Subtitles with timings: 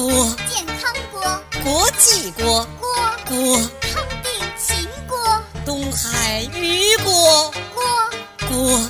[0.00, 0.36] 锅。
[0.48, 1.20] 健康锅，
[1.62, 2.66] 国际锅。
[2.80, 2.88] 锅。
[3.28, 3.58] 锅。
[3.82, 7.52] 康定秦锅，东海鱼锅。
[7.74, 7.84] 锅。
[8.48, 8.80] 锅。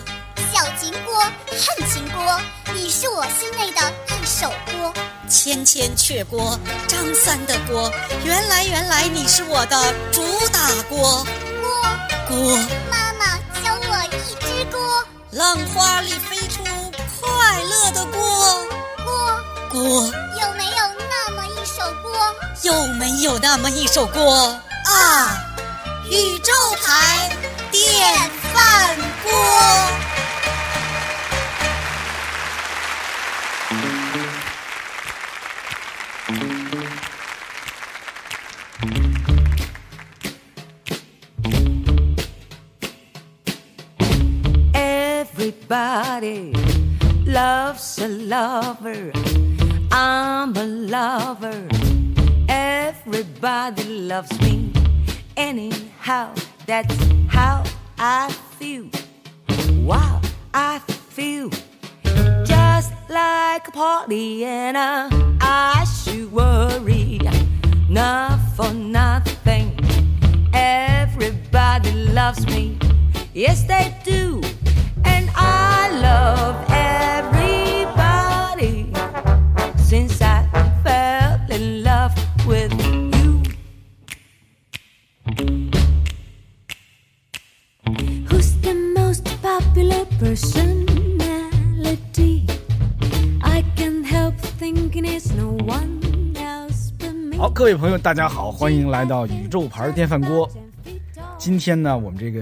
[0.52, 2.40] 小秦锅、恨秦锅，
[2.74, 4.94] 你是我心内的一首锅。
[5.28, 6.56] 千千阙锅。
[6.86, 7.90] 张三的锅，
[8.24, 10.22] 原来原来你是我的主
[10.52, 11.26] 打锅。
[11.60, 12.56] 锅，锅，
[12.88, 16.62] 妈妈教我一只锅，浪花里飞出
[17.20, 18.66] 快乐的锅。
[19.04, 19.40] 锅。
[19.72, 20.12] 锅，
[22.02, 22.10] 锅？
[22.62, 24.34] 有没有那么一首锅
[24.84, 25.36] 啊？
[26.10, 27.30] 宇宙牌
[27.70, 29.30] 电饭锅。
[44.72, 46.52] Everybody
[47.24, 49.12] loves a lover.
[49.92, 51.66] I'm a lover.
[52.48, 54.72] Everybody loves me.
[55.36, 56.32] Anyhow,
[56.66, 56.96] that's
[57.28, 57.64] how
[57.98, 58.88] I feel.
[59.82, 60.20] Wow,
[60.54, 61.50] I feel
[62.44, 65.08] just like a Pollyanna.
[65.40, 67.20] I should worry,
[67.88, 69.78] not for nothing.
[70.52, 72.78] Everybody loves me.
[73.34, 74.40] Yes, they do.
[75.04, 77.99] And I love everybody
[79.90, 80.46] since I
[80.84, 82.14] fell in love
[82.46, 83.42] with you.
[88.28, 92.46] Who's the most popular personality?
[93.42, 96.00] I can't help thinking it's no one
[96.36, 97.36] else but me.
[97.36, 100.48] 好，各位朋友，大家好，欢迎来到宇宙牌电饭锅。
[101.36, 102.40] 今天呢，我们这个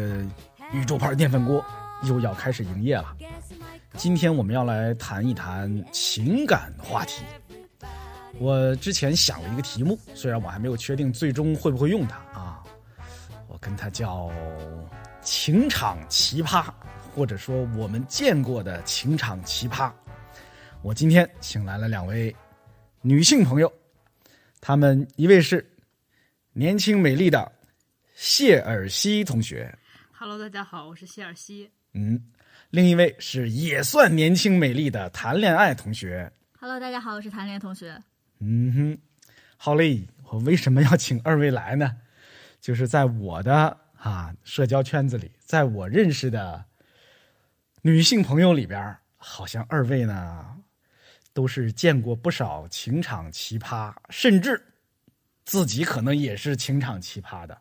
[0.75, 1.65] 宇宙牌电饭锅
[2.03, 3.07] 又要开始营业了。
[3.99, 7.25] 今天我们要来谈一谈情感话题。
[8.39, 12.63] 我之前想了一个题目，虽然我还没有确定最终会不会用它啊，
[13.49, 14.31] 我跟它叫
[15.21, 16.67] “情场奇葩”，
[17.13, 19.93] 或者说我们见过的情场奇葩。
[20.81, 22.35] 我今天请来了两位
[23.03, 23.73] 女性朋友，
[24.61, 25.69] 她们一位是
[26.53, 27.51] 年轻美丽的
[28.15, 29.77] 谢尔西同学
[30.13, 31.69] ，Hello，大家好，我是谢尔西。
[31.95, 32.23] 嗯，
[32.71, 36.31] 另一位是也算年轻美丽的谈恋爱同学
[36.61, 38.03] ，Hello，大家好，我是谈恋爱同学。
[38.41, 38.99] 嗯哼，
[39.57, 41.97] 好嘞，我为什么要请二位来呢？
[42.61, 46.67] 就是在我的啊社交圈子里，在我认识的
[47.81, 50.59] 女性朋友里边，好像二位呢
[51.33, 54.63] 都是见过不少情场奇葩，甚至
[55.47, 57.59] 自己可能也是情场奇葩的。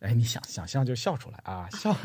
[0.00, 1.96] 哎，你想想象就笑出来啊，笑。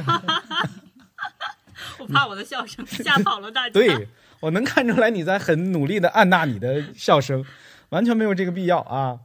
[2.00, 3.74] 我怕我的笑声吓跑了大家。
[3.74, 4.08] 对，
[4.40, 7.46] 我能看出来你在很努力的按捺你的笑声，
[7.90, 9.20] 完全没有这个必要啊。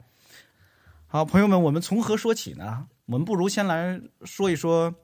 [1.06, 2.88] 好，朋友们，我们从何说起呢？
[3.06, 4.94] 我们不如先来说一说，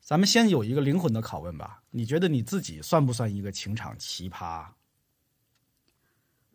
[0.00, 1.82] 咱们先有一个灵魂的拷问吧。
[1.90, 4.66] 你觉得你自己算不算一个情场奇葩？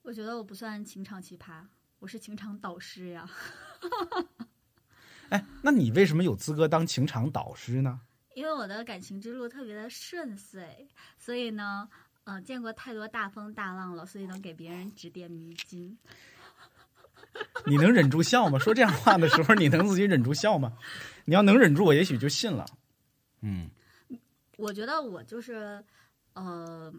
[0.03, 1.63] 我觉得我不算情场奇葩，
[1.99, 3.29] 我是情场导师呀。
[5.29, 8.01] 哎，那你为什么有资格当情场导师呢？
[8.41, 11.87] 因为我的感情之路特别的顺遂，所以呢，
[12.23, 15.95] 呃，见过太多大风大浪了，所以能给别人指点迷津。
[17.67, 18.57] 你能忍住笑吗？
[18.57, 20.75] 说这样话的时候，你能自己忍住笑吗？
[21.25, 22.65] 你要能忍住，我也许就信了。
[23.41, 23.69] 嗯，
[24.57, 25.83] 我觉得我就是，
[26.33, 26.91] 呃，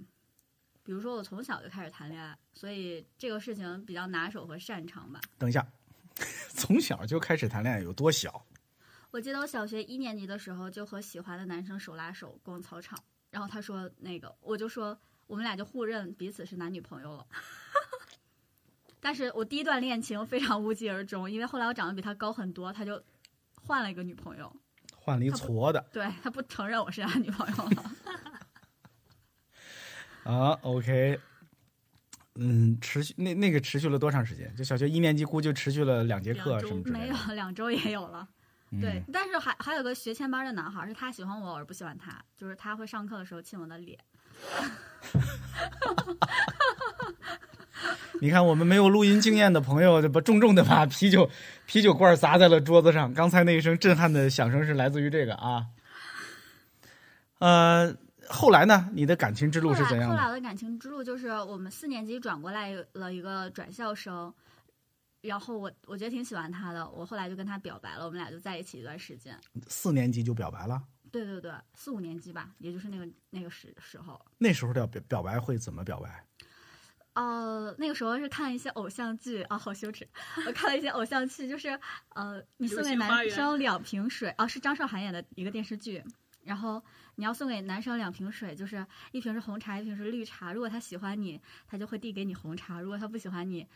[0.84, 5.20] 比如说我从小就开始谈恋爱，所以这个事情比较拿手和擅长吧。
[5.38, 5.66] 等一下，
[6.54, 8.47] 从小就开始谈恋爱有多小？
[9.12, 12.99] 我记得我小学一年级的时候就和喜欢的男生手拉手逛操场，
[13.31, 17.27] 然后他说那个，我就说我们俩就互认彼此是男女朋友了。
[19.00, 23.03] 但是我第一段恋情非常无疾而终，因为后来我长得比他高很多，他就
[23.55, 24.50] 换了一个女朋友，
[24.97, 25.84] 换了一撮的。
[25.93, 27.93] 对他不承认我是他女朋友了。
[30.33, 31.21] 啊，OK，
[32.37, 34.56] 嗯，持续那那个持续了多长时间？
[34.56, 37.05] 就小学一年级估计持续了两节课两周什么之类的。
[37.05, 38.26] 没有，两周也有了。
[38.80, 43.98] 对嗯，但是还还有个学前班的男孩，是他喜欢我，而不喜欢他，就是他会上课的时候亲我的脸。
[48.20, 51.28] 你看，我们没有录音经验的朋友，就把重重的把啤酒
[51.66, 53.12] 啤酒罐砸在了桌子上。
[53.12, 55.66] 刚才那一声震撼的响声是来自于这个啊。
[57.40, 57.92] 呃，
[58.28, 58.88] 后来呢？
[58.92, 60.16] 你的感情之路是怎样的？
[60.16, 64.32] 后来我的感情之路就是我们四年级转过来了一个转校生，
[65.22, 69.38] 然后我我觉得挺喜欢他的，我后来就跟他表白了，我们俩就在一起一段时间。
[69.69, 70.82] 四年级就表白了？
[71.10, 76.26] 对对对，四五年级吧，也就是那个那个时时候，那时候的表表白会怎么表白？
[77.14, 80.08] 呃，那个时候是看一些偶像剧啊，好羞耻！
[80.46, 81.78] 我看了一些偶像剧，就是
[82.14, 86.02] 呃，你送给男生两瓶水，啊、是张韶涵演的一个电视剧。
[86.42, 86.82] 然后
[87.14, 90.52] 你要送给男生两瓶水，就是一瓶是红茶，一瓶是绿茶。
[90.52, 93.69] 如果他喜欢你，他就会递给你红茶；如果他不喜欢你，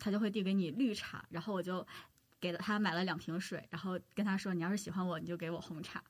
[0.00, 1.24] 他就会递给你绿茶。
[1.30, 1.86] 然后我就
[2.40, 6.02] 给了他买了两瓶水，然后跟他说：“你要是喜欢我，你就给我红茶。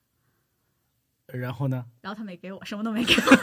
[1.26, 3.37] 然后呢？”然后他没给我，什么都没给我。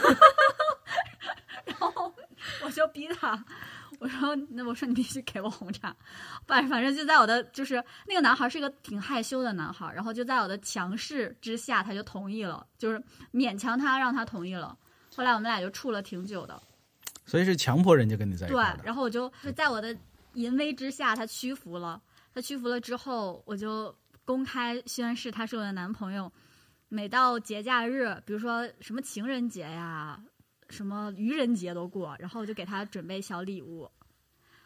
[1.64, 2.14] 然后
[2.64, 3.44] 我就逼他，
[4.00, 5.94] 我说：“那我说你必须给我红茶。”
[6.46, 13.02] 反反正就在我的就是那个男孩是一个挺害羞的男孩，然后就在我的强势之下，他就同意了，就是
[13.32, 14.76] 勉强他让他同意了。
[15.14, 16.62] 后来我们俩就处了挺久的，
[17.26, 18.84] 所以是强迫人家跟你在一对块儿，的。
[18.84, 19.94] 然后我就就在我的
[20.38, 22.00] 淫威之下，他屈服了。
[22.32, 23.94] 他屈服了之后，我就
[24.24, 26.30] 公开宣誓他是我的男朋友。
[26.88, 30.18] 每到节假日，比如说什么情人节呀，
[30.70, 33.90] 什么愚人节都过，然后我就给他准备小礼物。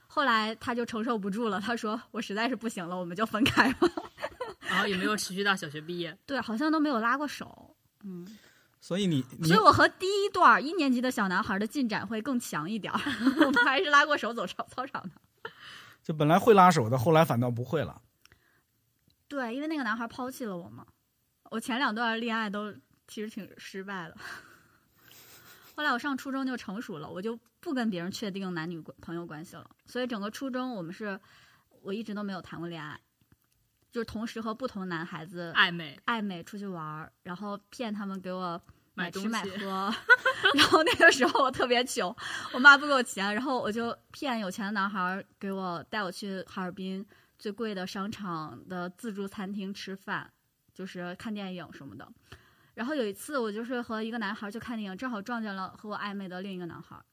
[0.06, 3.88] 后来他就承受不住了，他说：“我实在是不行了，我们就分开吧。
[4.68, 7.74] 然后也没有持续到小学毕业。”对，好像都没有拉过手。
[8.04, 8.38] 嗯，
[8.78, 13.00] 所以你你所以我和第一段一年级的小男孩的进展会更强一点儿，
[13.46, 15.10] 我们还是拉过手走操操场的。
[16.02, 18.02] 就本来会拉手的，后来反倒不会了。
[19.28, 20.86] 对，因为那个男孩抛弃了我嘛。
[21.50, 22.72] 我前两段恋爱都
[23.06, 24.16] 其实挺失败的。
[25.76, 29.70] 后来我上初中就成熟了，我就不跟别人确定男女朋友关系了。
[29.86, 31.18] 所以整个初中我们是，
[31.82, 33.00] 我一直都没有谈过恋爱，
[33.90, 38.60] 就是同时和不同男孩子暧昧暧昧出去玩儿，然后骗他们给我
[38.94, 39.94] 买吃买西喝。
[40.54, 42.14] 然后那个时候我特别穷，
[42.52, 47.04] 我妈不给我钱，然后我就骗有钱的男孩儿给我带我去哈尔滨
[47.38, 50.30] 最贵的商场的自助餐厅吃饭，
[50.74, 52.06] 就是看电影什么的。
[52.74, 57.04] 然后有一次，我就是和一个男孩儿去看电影，正好撞见了和我暧昧的另一个男孩儿，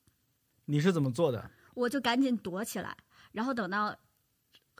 [0.66, 1.50] 你是怎么做的？
[1.74, 2.96] 我就赶紧躲起来，
[3.32, 3.96] 然后等到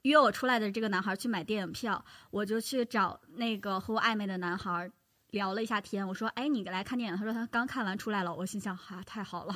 [0.04, 4.90] 约我出来的这个男孩去买电影票，我就去找那个和我暧昧的男孩
[5.32, 6.08] 聊了一下天。
[6.08, 8.34] 我说：“哎，你来看电影？”他说他刚看完出来了。
[8.34, 9.54] 我心想：哈、太好了，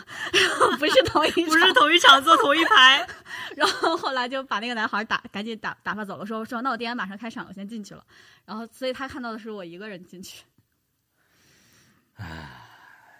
[0.79, 3.07] 不是同一场，不是同一场坐同一排，
[3.55, 8.05] 然后后来就把那个男孩打，赶紧打打发走了，说说那我电影马上开场，我先进去了。
[8.45, 10.43] 然后所以他看到的是我一个人进去。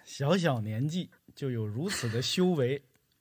[0.04, 2.80] 小小年纪就有如此的修为，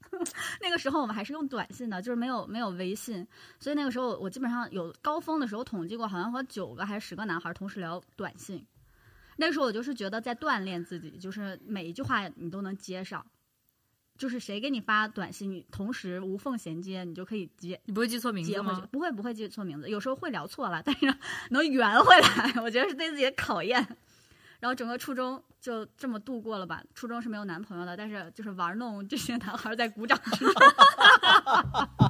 [0.62, 3.26] 那个时候我们还是用短信的，就是没有没有微信，
[3.60, 8.64] 所以那个时候我基本上有高峰的时候统计过，好像和九个还是十个男孩同时聊短信。
[9.38, 13.26] 那时候我就是觉得在锻炼自己，就是每一句话你都能接上，
[14.18, 18.88] 就是谁给你发短信，你同时无缝衔接，你就可以接你不会记错名字吗？。
[18.92, 21.14] 不会不会记错名字，有时候会聊错了，但是
[21.50, 23.98] 能圆回来，我觉得是对自己的考验。
[24.60, 26.82] 然后整个初中就这么度过了吧。
[26.96, 30.54] 初中是没有男朋友的，但是就是玩弄这些男孩在鼓掌之中。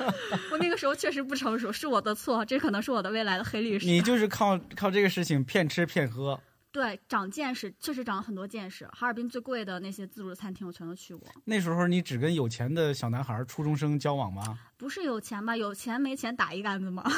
[0.50, 3.86] 我那个时候确实不成熟，是我的错，这可能是我的未来的黑历史。
[3.86, 6.40] 你就是靠靠这个事情骗吃骗喝。
[6.72, 8.86] 对长见识，确实长了很多见识。
[8.92, 11.26] 哈尔滨最贵的那些自助餐厅，我全都去过。
[11.44, 14.56] 那时候你只跟有钱的小男孩、初中生交往吗？
[14.76, 15.56] 不是有钱吧？
[15.56, 17.02] 有钱没钱打一竿子吗？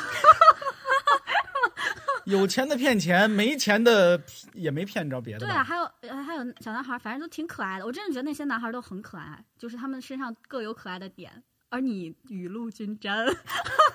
[2.25, 4.19] 有钱的骗钱，没钱的
[4.55, 5.41] 也没骗着别的。
[5.41, 7.85] 对啊，还有呃还有小男孩，反正都挺可爱的。
[7.85, 11.43] 我真的觉得那些男孩都很可爱，就是他们身上各有可爱的点。
[11.73, 13.27] 而你雨露均沾，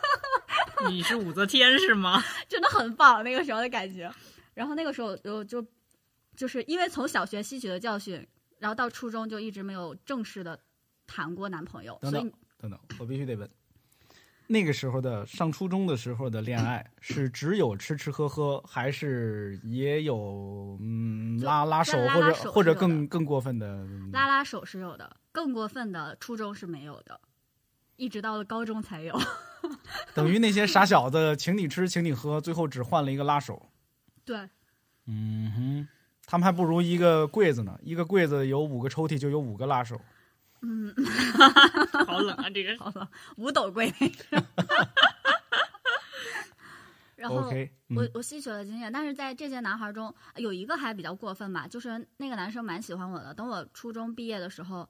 [0.89, 2.23] 你是武则天是吗？
[2.49, 4.11] 真的很棒，那个时候的感觉。
[4.55, 5.63] 然后那个时候就就
[6.35, 10.59] 就是因为从小学吸取的教训，然后到初中就一直没有正式的
[11.05, 13.47] 谈过男朋友，等等所以等等，我必须得问，
[14.47, 23.85] 那个时候的上初中的时候的恋爱是只有吃吃喝喝，还是也有嗯拉拉手或者或者更更过分的？
[24.11, 27.21] 拉拉手是有的，更过分的初中是没有的，
[27.97, 29.19] 一直到了高中才有。
[30.13, 33.69] 等于那些傻小子请你吃请你喝，最后只换了一个拉手。
[34.23, 34.49] 对，
[35.05, 35.87] 嗯哼，
[36.25, 39.99] 他们还不如一个柜子呢，一个柜子有五个抽屉就有五个拉手。
[40.61, 40.93] 嗯，
[42.07, 43.93] 好冷啊，这个 好冷，五斗柜。
[47.15, 47.51] 然后
[47.95, 53.33] 我我吸取了经验，但是在这些男孩中，有一个还比较过分吧，就是那个男生蛮喜欢我的。
[53.33, 54.87] 等我初中毕业的时候，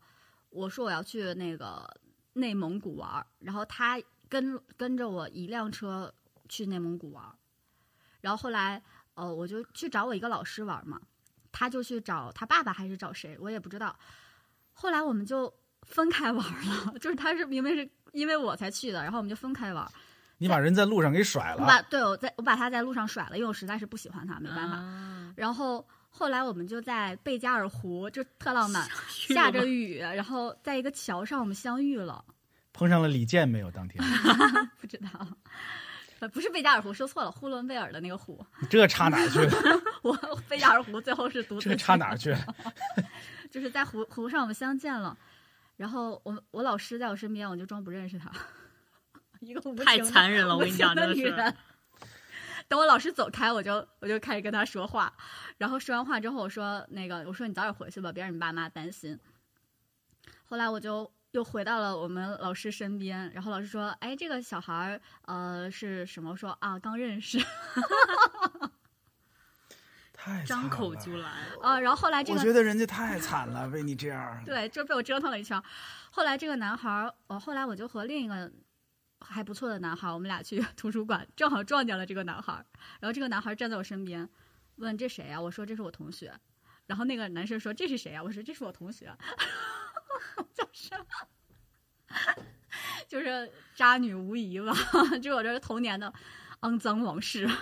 [0.49, 1.89] 我说我要去那个
[2.37, 6.13] 内蒙古玩儿，然后他跟跟着我一辆车
[6.47, 7.35] 去内蒙古玩儿，
[8.21, 8.81] 然后后来
[9.15, 10.99] 呃我就去找我一个老师玩儿嘛，
[11.51, 13.97] 他就去找他爸爸还是找谁，我也不知道。
[14.73, 15.51] 后来我们就
[15.83, 19.91] 分开玩儿了，就是他是明明是因为我才去的，然后我们就分开玩儿。
[20.37, 24.75] 你把人在路上给甩了我把，对我在我把他在路上甩了，因为我实在是不喜欢他，没办法。
[24.77, 32.25] 啊然后后来我们就在贝加尔湖，就特浪漫，下着雨，然后在一个桥上我们相遇了。
[32.73, 33.69] 碰上了李健没有？
[33.69, 34.03] 当天
[34.81, 35.27] 不知道，
[36.17, 38.43] 呃，不是贝加尔湖，说错了，呼伦贝尔的那个湖。
[38.67, 39.81] 这差哪去了？
[40.01, 40.11] 我
[40.49, 42.39] 贝加尔湖最后是独自这差哪去了？
[43.51, 45.15] 就是在湖湖上我们相见了，
[45.75, 48.31] 然后我我老师在我身边，我就装不认识他，
[49.41, 51.57] 一个无情太的残忍了，我无跟你讲，情的真的是。
[52.67, 55.13] 等我老师走开，我就我就开始跟他说话，
[55.57, 59.17] 然后说完话之后，我说那个我说你早点回去吧，别让你爸妈担心。
[60.45, 67.37] 后来我就又回到了我们老师身边，然后老师说：“哎，这个小孩儿呃是什么？”我说啊，刚认识
[70.13, 71.29] 太张口就来，
[71.61, 71.79] 啊。
[71.79, 74.41] 然后后来这个我觉得人家太惨了，被你这样。
[74.45, 75.61] 对，就被我折腾了一圈。
[76.11, 78.51] 后来这个男孩儿，呃，后来我就和另一个
[79.19, 82.65] 还不错的男孩，我们俩去 图书馆，正好撞见了这个男孩。
[82.99, 84.29] 然后这个男孩站在我身边，
[84.75, 86.33] 问这谁呀、我说这是我同学。
[86.85, 89.13] 然后那个男生说这是谁呀、我说这是我同学。
[90.53, 90.91] 就是
[93.07, 94.73] 就是渣女无疑吧，
[95.21, 96.13] 就我这童年的
[96.61, 97.49] 肮脏往事。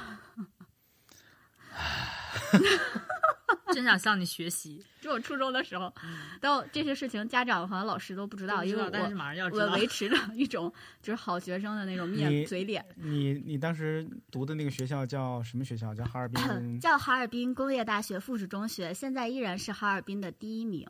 [3.76, 4.82] 真想向你学习。
[5.02, 5.94] 就我初中的时候，
[6.42, 12.84] 到这些事情家长和老师都不知道，因为我道但是马上要知道我维 持着一种就是好学生的那种面你嘴脸。
[12.96, 15.94] 你你当时读的那个学校叫什么学校？
[15.94, 20.88] 叫哈尔滨 叫哈尔滨工业大学附属中学，现在依然是哈尔滨的第一名。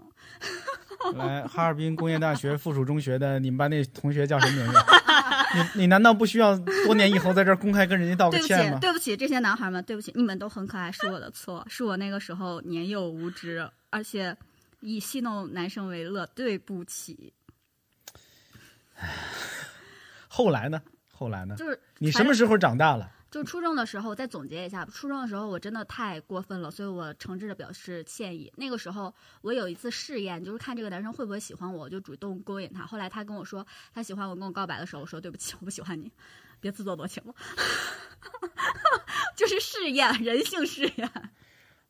[1.16, 4.80] 来哈尔滨工业大学附属中学的，你们班那同学叫什么名字？
[5.56, 8.82] 你你难道不需要多年以后在这儿公开跟人家道个对不歉吗起，？
[8.82, 14.36] 对不起，这些男孩们，对不起，你们都很可爱，是我的错， 是我那个时候年幼无知，而且
[14.82, 17.34] 以戏弄男生为乐，对不起。
[20.28, 20.82] 后来呢？
[21.12, 21.56] 后来呢？
[21.56, 23.10] 就是你什么时候长大了？
[23.36, 28.50] 就初中的时候，再总结一下，初中的时候我真的太过分了，所以我诚挚的表示歉意。
[28.56, 32.86] 那个时候我有一次试验，就是看这个男生会不会喜欢我，我就主动勾引他。
[32.86, 36.10] 后来他跟我说他喜欢我，跟我告白的时候，我说对不起，我不喜欢你，
[36.62, 37.36] 别自作多情了。
[39.36, 41.12] 就是试验，人性试验。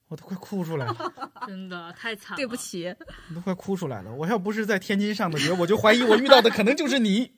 [0.07, 1.13] 我都快哭出来了，
[1.45, 2.37] 真的太惨了。
[2.37, 2.91] 对不，起，
[3.29, 4.11] 你都快哭出来了。
[4.11, 7.31] 我要不是在天津上的学，我就怀疑我遇到的可能就是你。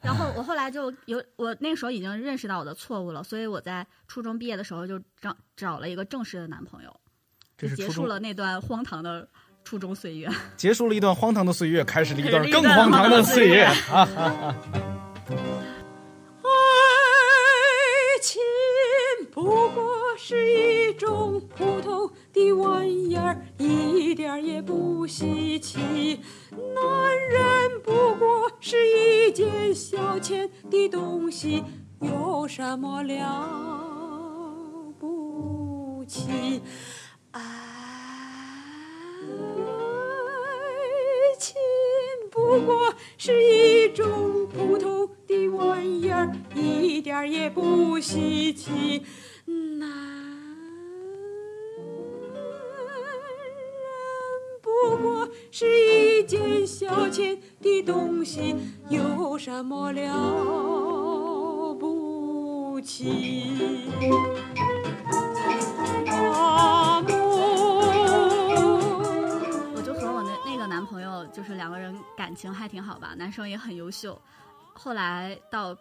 [0.00, 7.00] 然后我后来就有，我那个时候已经认识到我的错误了，所以我在初中毕业的时候就找找了一个正式的男朋友，
[7.56, 9.28] 就是结束了那段荒唐的
[9.64, 10.28] 初中岁月。
[10.56, 14.54] 结束了一段荒唐的岁月，开始了一段 更荒唐的岁月荒啊！
[20.28, 26.18] 是一种普通的玩意儿，一点也不稀奇。
[26.50, 31.62] 男人不过是一件消遣的东西，
[32.00, 36.60] 有什么了不起？
[37.30, 37.40] 爱
[41.38, 41.54] 情
[42.32, 49.04] 不过是一种普通的玩意儿，一点也不稀奇。
[49.78, 50.15] 男
[54.82, 58.54] 不过是一件消遣的东西，
[58.88, 63.56] 有什么了不起？
[69.74, 74.20] 我就和我那那个男朋友，就是两个人感情还挺好吧，男生也很优秀。
[74.74, 75.76] 后来到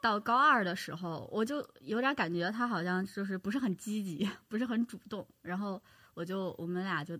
[0.00, 5.26] 到高二的时候，我就有点感觉他好像就是不是很积极，不是很主动。
[5.40, 5.80] 然后
[6.14, 7.16] 我就我们俩就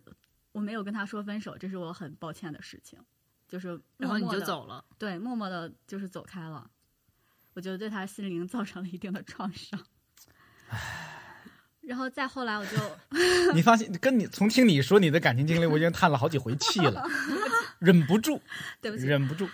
[0.53, 2.99] 我没有跟他说分手，这是我很抱歉的事情。
[3.49, 4.83] 就是然后你就走了。
[4.97, 6.71] 对，默默的就是走开了。
[7.53, 9.79] 我觉得对他心灵造成了一定的创伤。
[11.83, 12.77] 然后再后来，我就
[13.53, 17.07] 你发现跟你从听你说你的感情经历，我已经叹了好几回气了，
[17.79, 18.41] 忍不住，
[18.81, 19.47] 对不起，忍不住。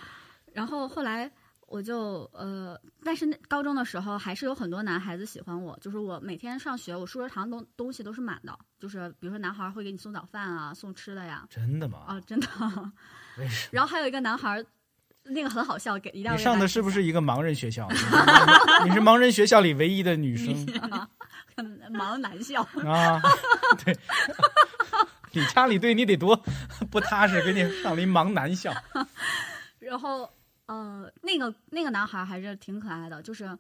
[0.52, 1.28] 然后后来
[1.70, 11.98] 我就呃，但是那高中的时候还是有很多男孩子喜欢我，就是我每天上学，我书桌堂东东西都是满的，就是比如说男孩会给你送早饭啊，送吃的呀，真的吗？
[12.06, 12.46] 啊，真的。
[13.36, 13.70] 为什么？
[13.70, 14.64] 然后还有一个男孩，
[15.24, 17.86] 那个很好笑，给一定要你上的是不是一个盲人学校？
[18.84, 20.54] 你是盲人学校里唯一的女生
[21.92, 22.62] 盲男校？
[22.86, 23.20] 啊？
[23.84, 23.94] 对，
[25.32, 26.40] 你家里对你得多
[26.90, 28.72] 不踏实，给你上了一盲男校。
[29.78, 30.30] 然后
[30.68, 33.56] 呃，那个那个男孩还是挺可爱的，就是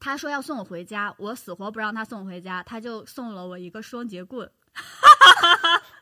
[0.00, 4.50] 他说要送我回家，我死活不让他送我回家，他就送了我一个双节棍。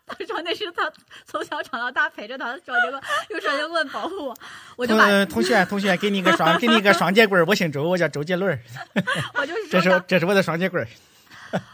[0.07, 0.91] 他说那是他
[1.27, 4.37] 从小长到大陪着他的双节棍，用双节棍保护我，
[4.77, 7.45] 我就把、呃，同学，同学，给你一个双，给你一个双节棍。
[7.47, 8.59] 我姓周，我叫周杰伦儿。
[9.37, 10.89] 我就是这是这是我的双节棍。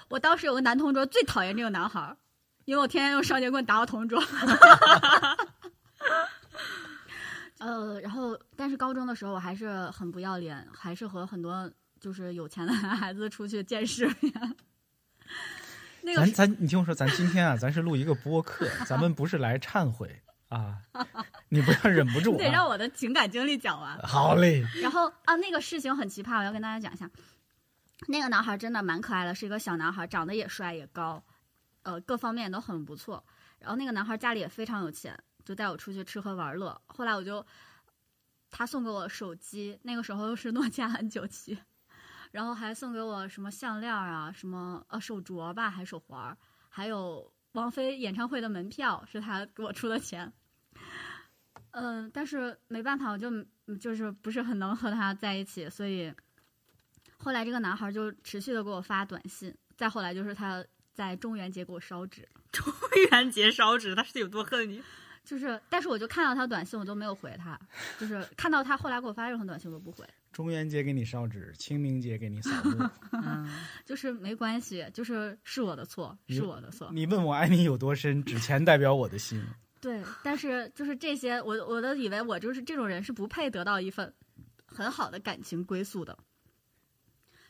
[0.09, 2.17] 我当时有个男同桌最讨厌这个男孩，
[2.65, 4.21] 因为我天天用双节棍打我同桌。
[7.65, 14.57] 呃，然后但是高中的时候我还是很不要脸，还是和很多就是有钱的男 孩子出去见世面。
[16.03, 20.77] 那个咱咱你听我说，咱今天啊，咱是录一个播客，咱们不是来忏悔啊，
[21.49, 22.69] 你不要忍不住你得让啊。
[22.69, 23.99] 我的情感经历讲完。
[24.01, 27.11] 好嘞，然后啊，那个事情很奇葩，我要跟大家讲一下。
[28.09, 31.25] 那个男孩真的蛮可爱的，是一个小男孩，长得也帅也高，
[31.85, 33.25] 呃，各方面都很不错。
[33.59, 36.81] 然后那个男孩家里也非常有钱，就带我出去吃喝玩乐。
[36.87, 37.45] 后来我就，
[38.51, 41.59] 他送给我手机，那个时候是诺基亚 N 九七，
[42.31, 46.37] 然后还送给我什么项链啊，什么呃手镯吧，还手环，
[46.69, 50.33] 还有王菲演唱会的门票是他给我出的钱。
[51.73, 53.43] 嗯，但是没办法，我就
[53.81, 56.13] 就是不是很能和他在一起，所以
[57.19, 62.73] 后来这个男孩就持续的给我发短信，再后来就是他在中元节给我烧纸，中
[63.11, 64.81] 元节烧纸，他是有多恨你？
[65.25, 67.59] 就是但是我就看到他短信，我都没有回他，
[67.99, 72.89] 就是看到他后来给我发任何短信我都不回，中元节给你烧纸，清明节给你扫墓。
[73.25, 73.49] 嗯，
[73.85, 79.43] 就是没关系，就是是我的错，是我的错，你问我爱你有多深，纸钱代表我的心。
[79.81, 84.13] 对，但是就是这些，我我都以为我就是这种人是不配得到一份
[84.67, 86.19] 很好的感情归宿的，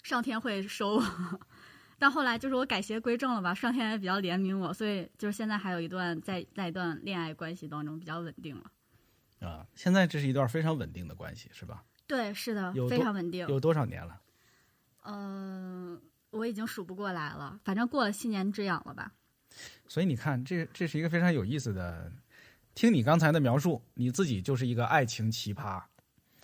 [0.03, 1.05] 上天会收我。
[2.05, 8.71] 但后来就是我改邪归正了吧，上天也比较怜悯我，所以就是现在还有一段在在一段恋爱关系当中比较稳定了。
[9.41, 11.83] 啊，现在这是一段非常稳定的关系，是吧？
[12.07, 13.49] 对，是的，非常稳定。
[13.49, 14.21] 有多少年了？
[15.05, 19.11] 嗯、我已经数不过来了，反正过了七年之痒了吧？
[19.89, 22.13] 所以你看，这这是一个非常有意思的。
[22.75, 25.83] 听你刚才的描述，你自己就是一个爱情奇葩，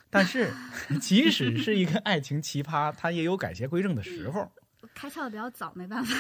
[0.09, 0.51] 但是
[1.03, 4.51] 即使是一个爱情奇葩，他也有改邪归正的时候，
[4.95, 6.15] 开窍的比较早，没办法。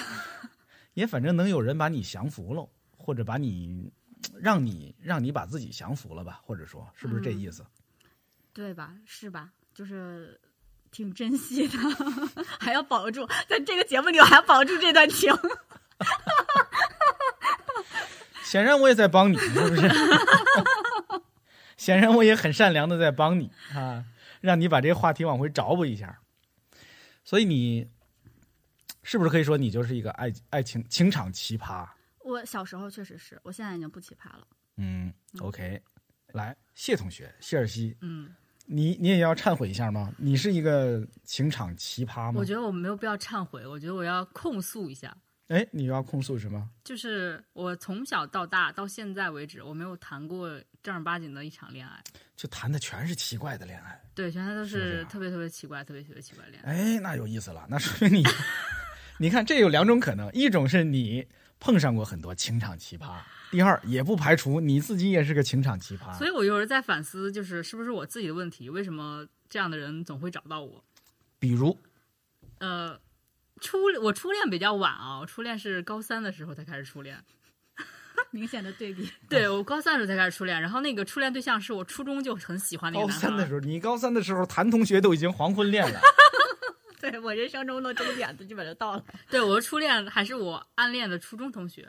[0.94, 3.92] 也反正能有人把你降服了，或者把你
[4.38, 7.64] 让你让你把自己降服了吧，或者说是不是这意思？
[8.52, 8.94] 对吧？
[9.04, 9.52] 是吧？
[9.72, 10.40] 就是
[10.90, 11.78] 挺珍惜的，
[12.58, 15.32] 还要保住，在这个节目里我还要保住这段情。
[18.42, 19.88] 显然我也在帮你，是不是？
[21.76, 24.04] 显然我也很善良的在帮你啊，
[24.40, 26.18] 让你把这个话题往回找补一下。
[27.22, 27.88] 所以你
[29.02, 31.88] 是不是可以说你就是一个爱爱情情场奇葩？
[32.20, 34.46] 我小时候确实是，我现在已经不奇葩了。
[34.76, 35.80] 嗯，OK，
[36.32, 38.34] 来，谢同学，谢尔西，嗯，
[38.66, 40.12] 你你也要忏悔一下吗？
[40.16, 42.34] 你是一个情场奇葩吗？
[42.38, 45.16] 我觉得我没有必要忏悔，我觉得我要控诉一下，
[45.48, 46.68] 哎，你要控诉什么？
[46.84, 52.02] 就是我从小到大到现在为止，我没有谈过正儿八经的一场恋爱，
[52.36, 54.00] 就谈的全是奇怪的恋爱。
[54.14, 56.72] 对，全都是特别特别奇怪、特别特别奇怪的恋爱。
[56.72, 58.24] 哎，那有意思了，那说明你，
[59.20, 61.26] 你看这有两种可能，一种是你
[61.58, 63.18] 碰上过很多情场奇葩，
[63.50, 66.16] 第二也不排除你自己也是个情场奇葩。
[66.16, 68.70] 所以我有时候在反思，就是是不是我自己的问题？
[68.70, 70.82] 为什么这样的人总会找到我？
[71.38, 71.78] 比如，
[72.60, 72.98] 呃，
[73.60, 77.22] 初我初恋比较晚啊，我初恋是高三的时候才开始初恋。
[78.32, 83.28] 明显的对比，对我高三的时候才开始初恋，然后那个初恋对象是我初中就很喜欢的一高个男孩。
[83.28, 86.00] 三的时候，你高三的时候谈同学都已经黄昏恋了，
[87.10, 89.04] 对我人生中的终点基本就到了。
[89.30, 91.88] 对我的初恋还是我暗恋的初中同学，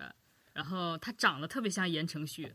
[0.53, 2.53] 然后他长得特别像言承旭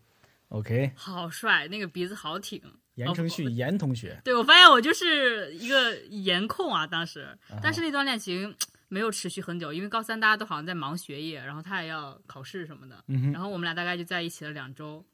[0.49, 2.63] ，OK，好帅，那个鼻子好挺。
[2.95, 8.57] 言承旭，言同学，对我发现我就是一个颜控啊，当时，啊但是那段恋情
[8.89, 15.05] 没有持续很久，因为高三大家都好像在忙学业，然后他也要考试什么的，嗯然后我们俩大概就在一起了两周。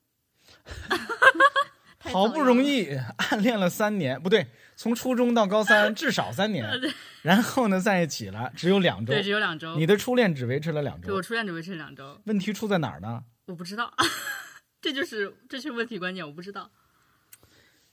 [1.99, 6.69] 好不容易暗恋了三年，不对，从初中到高三至少三年，
[7.23, 9.23] 然后呢在一起了，只有两周对，。
[9.23, 9.77] 只有两周。
[9.77, 13.25] 你的初恋只维持了两周，对我初恋只维持两周，问题出在哪儿呢？
[13.47, 13.93] 我不知道，
[14.81, 16.71] 这就是这就是问题关键，我不知道。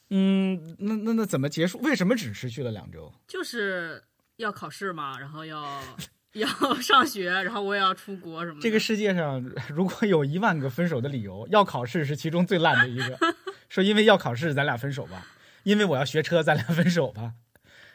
[0.10, 1.78] 嗯，那那那怎么结束？
[1.80, 3.14] 为什么只持续了两周？
[3.28, 4.04] 就是
[4.38, 5.82] 要考试嘛，然后要
[6.34, 6.48] 要
[6.82, 8.62] 上学，然后我也要出国什么的。
[8.62, 13.36] 这个世界上如果有一万个分手的理由，要考试是其中最烂的一个。
[13.68, 15.22] 说因为要考试，咱俩分手吧；
[15.64, 17.34] 因为我要学车，咱俩分手吧。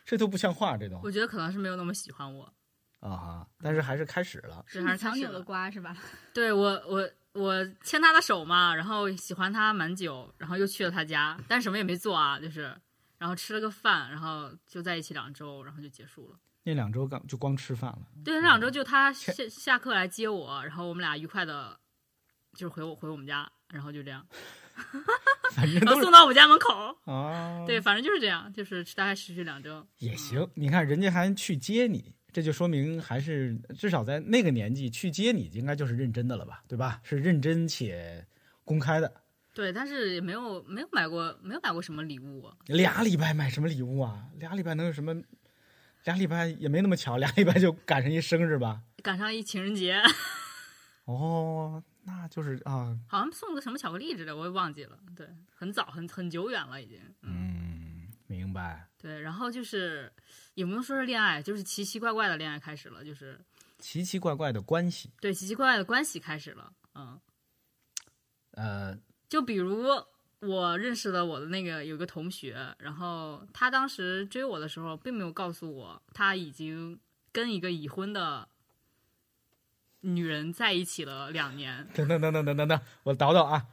[0.05, 2.45] 这都不像话，这都我觉得可能是没有那么喜欢我，
[3.01, 3.49] 啊哈！
[3.63, 4.63] 但是还是开始了。
[4.67, 5.45] 是还是强扭的开始了。
[5.45, 5.97] 瓜是吧？
[6.35, 12.77] 对我我我牵他的手嘛，然后喜欢他蛮久，然后又去了他家，但什么也没做啊，就是
[13.17, 16.39] 然后吃了个饭，然后就在一起两周，然后就结束了。
[16.65, 21.79] 那两周刚就光吃饭了，对，那两周就他下下课来接我，然后我们俩愉快的，
[22.53, 24.27] 就是回我回我们家，然后就这样，
[25.55, 26.97] 反正都是然后送到我家门口。
[27.05, 27.65] 啊。
[27.67, 29.87] 对，反正就是这样，就是大概持续两周。
[29.99, 30.49] 也行。
[30.55, 37.01] 你看人家还去接你，这就说明还是至少在那个年纪去接你，应该就是认真的了吧，对吧？
[37.05, 38.27] 是认真且
[38.65, 39.13] 公开的。
[39.53, 44.25] 对，但是也没有没有买过没有买过什么礼物，俩礼拜买什么礼物啊？
[44.39, 45.15] 俩礼拜能有什么？
[46.05, 48.83] 俩礼拜也没那么巧，俩礼拜就赶上一生日吧？
[49.03, 50.03] 赶上一情人节，
[51.07, 54.99] 哦，那就是啊，好像送个什么巧克力之类，我也忘记了。
[55.17, 57.01] 对，很早很很久远了已经。
[57.23, 58.87] 嗯，明白。
[58.99, 60.13] 对，然后就是
[60.55, 63.39] 也不能说是恋爱，就是奇奇怪怪的恋爱开始了，就是
[63.79, 66.73] 奇奇怪怪的关系，对奇奇怪怪的关系开始了。
[66.95, 67.19] 嗯，
[68.53, 69.87] 呃，就比如
[70.41, 77.01] 我认识的我的那个有个同学，然后他当时追我的时候，并没有告诉我他已经
[77.33, 78.47] 跟一个已婚的
[80.05, 81.87] 女人在一起了两年。
[81.95, 83.67] 等等等等等等等，我倒倒啊，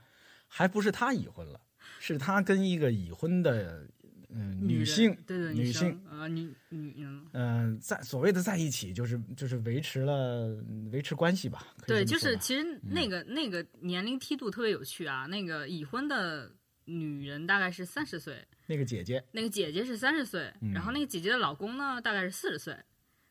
[0.48, 1.60] 还不是他已婚了，
[2.00, 3.88] 是他跟一个已婚的
[4.34, 5.74] 嗯、女性，对对女性。
[5.74, 7.28] 性呃女女嗯。
[7.34, 10.58] 嗯、在所谓的在一起，就是就是维持了
[10.94, 11.68] 维持关系吧。
[11.86, 15.26] 对，就是其实那个、那个年龄梯度特别有趣啊。
[15.26, 16.50] 那个已婚的
[16.86, 20.72] 女人大概是三十岁，那个姐姐，那个姐姐是三十岁，嗯。
[20.72, 22.74] 然后那个姐姐的老公呢大概是四十岁，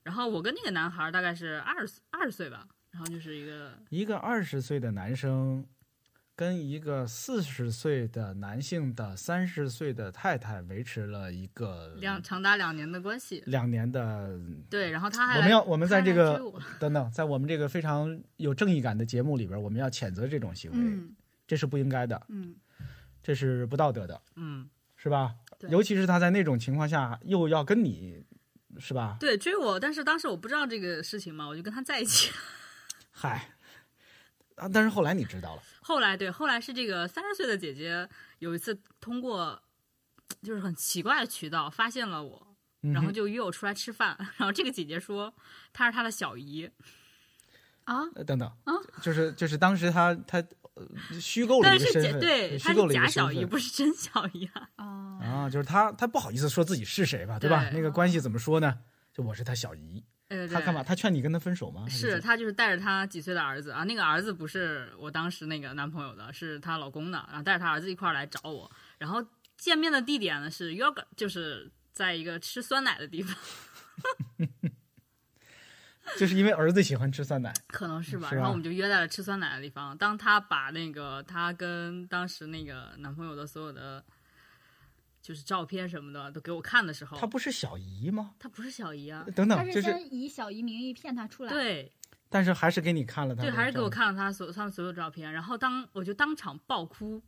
[0.03, 5.65] 然后我跟那个男孩大概是二十二十岁吧，然后就是一个一个二十岁的男生
[6.35, 13.43] 跟一个四十岁的男性的三十岁的太太维持了一个两长达两年的关系。
[13.47, 14.41] 两年的。
[14.71, 16.43] 对，然后他还我们要我们在这个
[16.79, 21.15] 等等，在我们这个非常有正义感的节目里边，我们要谴责这种行为，嗯
[21.47, 22.55] 这是不应该的，嗯，
[23.23, 25.35] 这是不道德的，嗯，是吧？
[25.59, 28.25] 对尤其是他在那种情况下又要跟你，
[28.79, 29.17] 是吧？
[29.21, 32.33] 对追我，但是当时我不知道这个事情嘛，我就跟他在一起。
[33.11, 33.51] 嗨，
[34.57, 39.63] 啊，但是后来你知道了，后来对，后来是这个三十岁的姐姐有一次通过
[40.43, 44.17] 就是很奇怪的渠道发现了我，嗯然后就约我出来吃饭。
[44.39, 45.35] 然后这个姐姐说
[45.73, 46.71] 她是她的小姨，
[47.85, 50.39] 啊，等等啊，就是就是当时他他
[50.75, 54.69] 呃虚构了但是姐一个身份，对她虚构了是假一个小姨，不是真小姨啊。
[54.77, 57.65] 哦，啊，就是她她不好意思说自己是谁吧，对吧？
[57.65, 58.79] 对那个关系怎么说呢？
[59.13, 60.05] 就我是她小姨，
[60.49, 60.83] 他干嘛？
[60.83, 61.87] 他劝你跟他分手吗？
[61.89, 69.25] 是怎她就是带着他几岁的儿子啊，那个儿子不是我当时那个男朋友的，是她老公的，然后带着他儿子一块儿来找我，然后
[69.57, 73.37] 见面的地点呢是 yoga，就是在一个吃酸奶的地方。
[76.17, 78.29] 就是因为儿子喜欢吃酸奶，可能是吧。
[78.31, 79.97] 是吧然后我们就约在了吃酸奶的地方。
[79.97, 84.05] 当他把那个他跟当时那个男朋友的所有的
[85.23, 88.35] 就是照片什么的都给我看的时候，他不是小姨吗？
[88.39, 91.93] 他不是小姨啊，等等，他就是以小姨名义骗他出来，，对
[92.29, 95.33] 但是还是给你看了他的对，还是给我看了他所他的所有照片。
[95.33, 97.23] 然后当我就当场爆哭。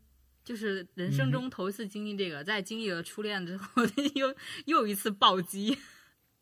[0.45, 3.81] 就是人生中头一次经历这个，在经历了初恋之后，
[4.17, 5.79] 又又一次暴击。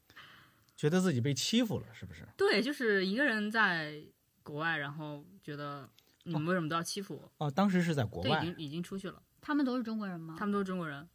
[0.75, 2.27] 觉得自己被欺负了，是不是？
[2.35, 4.03] 对，就是一个人在
[4.43, 5.87] 国外，然后觉得
[6.23, 7.47] 你们为什么都要欺负我？
[7.47, 10.35] 哦，当时是在国外，已经，已经出去了，他们都是中国人吗？
[10.39, 11.07] 他们都是中国人。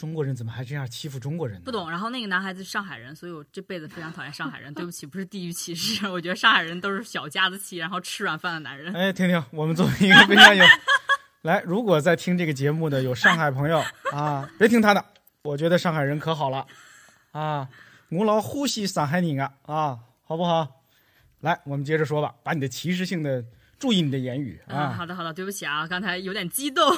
[0.00, 1.62] 中国人怎么还这样欺负中国人呢？
[1.62, 1.90] 不懂。
[1.90, 4.72] 然后那个男孩子是上海人，所以我这辈子非常讨厌上海人。
[4.74, 8.94] 对不起，不是地域歧视，我觉得上海人都是小家子气，然后吃软饭的男人。
[8.94, 10.64] 哎，听听，我们作为一个非常有
[11.42, 15.04] 来，如果在听这个节目的有上海朋友啊，别听他的，
[15.42, 16.66] 我觉得上海人可好了
[17.32, 17.68] 啊，
[18.08, 20.80] 我老呼吸上海人啊啊，好不好？
[21.40, 23.44] 来，我们接着说吧，把你的歧视性的，
[23.78, 24.92] 注意你的言语啊，啊。
[24.92, 26.90] 好的好的，对不起啊，刚才有点激动。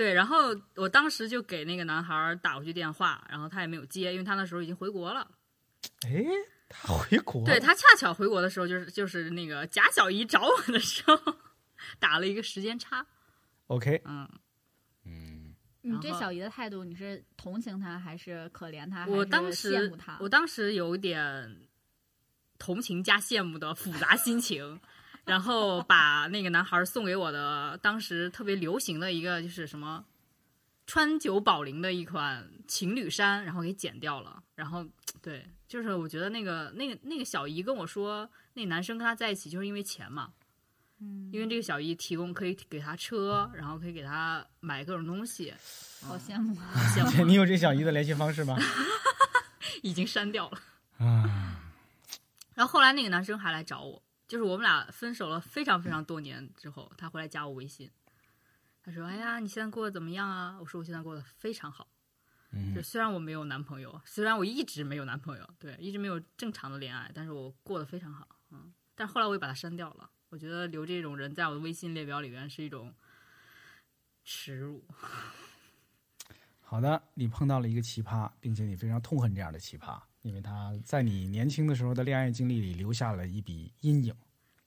[0.00, 5.30] 对，然后我当时就给那个男孩打过去电话，然后他也没有接，因为他那时候已经回国了。
[6.06, 6.24] 哎，
[6.70, 11.36] 他回国了，对他恰巧回国的时候，就是就是那个贾小姨找我的时候，
[11.98, 13.06] 打了一个时间差。
[13.66, 14.26] OK，嗯
[15.04, 19.04] 嗯，你对小姨的态度，你是同情她还是可怜她？
[19.06, 21.68] 我还是羡当时慕她，我当时有一点
[22.58, 24.80] 同情加羡慕的复杂心情，
[25.30, 30.04] 然后把那个男孩送给我的当时特别流行的一个就是什么
[30.88, 34.42] 川久保玲的一款情侣衫，然后给剪掉了。
[34.56, 34.84] 然后
[35.22, 40.32] 对，就是我觉得那个那个那个小姨跟我说，那男生跟她在一起就是因为钱嘛。
[40.98, 45.54] 嗯，因为这个小姨提供可以给他车，然后可以给他买各种东西，
[46.02, 46.74] 好羡慕啊！
[46.92, 48.58] 羡慕 你有这小姨的联系方式吗？
[49.82, 50.60] 已经删掉了。
[50.98, 51.56] 啊，
[52.54, 57.90] 然后后来那个男生还来找我，就是我们俩分手了非常非常多年之后，他回来加我微信，
[58.80, 61.88] 他说：“哎呀，你现在过得怎么样啊？”我说：“我现在过得非常好。”
[62.54, 68.72] 嗯就虽然我没有男朋友，虽然我一直没有男朋友，对，一直没有正常的恋爱，但是我过得非常好，嗯。
[68.94, 72.94] 但后来我也把他删掉了，我觉得留这种人在我的微信列表里面是一种
[74.24, 74.84] 耻辱。
[76.62, 84.14] 好的，你碰到了一个奇葩，并且你非常痛恨这样的奇葩，因为他在你年轻的时候的恋爱经历里留下了一笔阴影。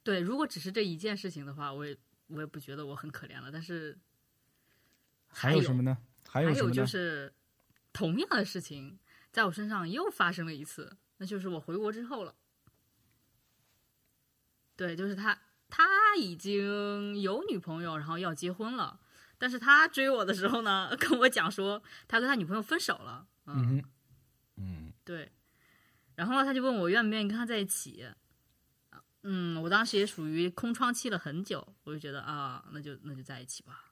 [0.03, 1.95] 对，如果只是这一件事情的话，我也
[2.27, 3.51] 我也不觉得我很可怜了。
[3.51, 3.97] 但是
[5.27, 5.97] 还有什么呢？
[6.27, 6.69] 还还有？
[6.69, 7.33] 就是
[7.91, 8.99] 同样的事情
[9.31, 12.35] 在我身上又发生了一次，那就是我回国之后了。
[14.75, 15.39] 对，就是他，
[15.69, 18.99] 他已经有女朋友，然后要结婚了。
[19.37, 23.27] 但是他追我的时候呢， 跟我讲说他跟他女朋友分手了。
[23.45, 23.83] 嗯哼，
[24.55, 25.31] 嗯，对，
[26.15, 28.05] 然后呢，他就问我愿不愿意跟他在一起。
[29.23, 33.85] 嗯，我当时也属于空窗期了很久，我就觉得啊，那就那就在一起吧。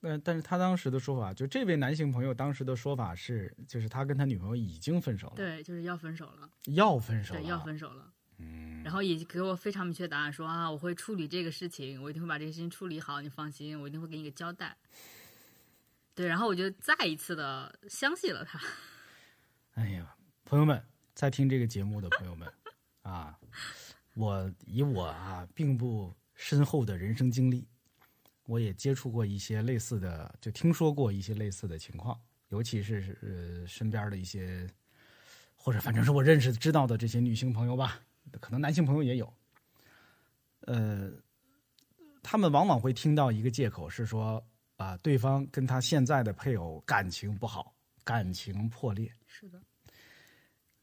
[0.00, 8.12] 但但是他当时的说法，就这位男性朋友当时的说法是，就是他跟他女朋友已经分手了，对，就是要分手了，要分手了，对，要分手了。
[8.38, 14.76] 嗯，然后也给我非常明确的答案说啊，我会处理这个事情，我一定会把这个事情处理好，你放心，我一定会给你个交代。
[16.14, 18.60] 对，然后我就再一次的相信了他。
[19.74, 20.84] 哎呀，朋友们，
[21.16, 22.46] 在听这个节目的朋友们
[23.00, 23.38] 啊，
[24.12, 27.66] 我以我啊并不深厚的人生经历，
[28.44, 34.68] 我也接触过一些类似的，就听说过一些类似的情况，尤其是呃身边的一些，
[35.54, 37.98] 或者反正是我认识知道的这些女性朋友吧，
[38.38, 39.32] 可能男性朋友也有，
[40.66, 41.10] 呃，
[42.22, 44.44] 他们往往会听到一个借口是说
[44.76, 47.74] 啊、对方跟他现在的配偶感情不好，
[48.04, 49.10] 感情破裂。
[49.26, 49.58] 是的，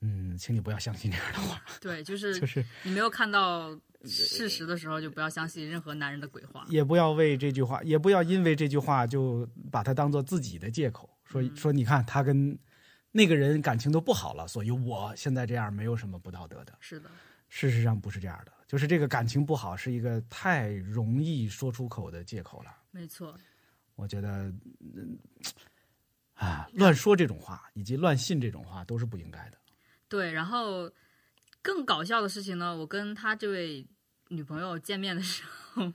[0.06, 6.66] 嗯，请你不要相信这样的话， 对，就是就是你没有看到事实的时候，就不要相信任何男人的鬼话。
[6.68, 12.58] 也不要为这句话，也不要因为这句话就把它当做自己的借口，说说你看他跟
[13.14, 16.74] 那个人感情都不好了，所以我现在这样没有什么不道德的。
[16.82, 17.10] 是的，
[17.48, 22.76] 事实上不是这样的，就是这个感情不好是一个太容易说出口的借口了。
[22.92, 23.34] 没错，
[23.96, 25.18] 我觉得，嗯，
[26.34, 29.58] 啊，乱说这种话以及乱信这种话都是不应该的。
[30.14, 30.32] 对。
[30.32, 30.92] 然后
[31.64, 33.88] 更搞笑的事情呢，我跟他这位
[34.28, 35.42] 女朋友见面的时
[35.74, 35.92] 候，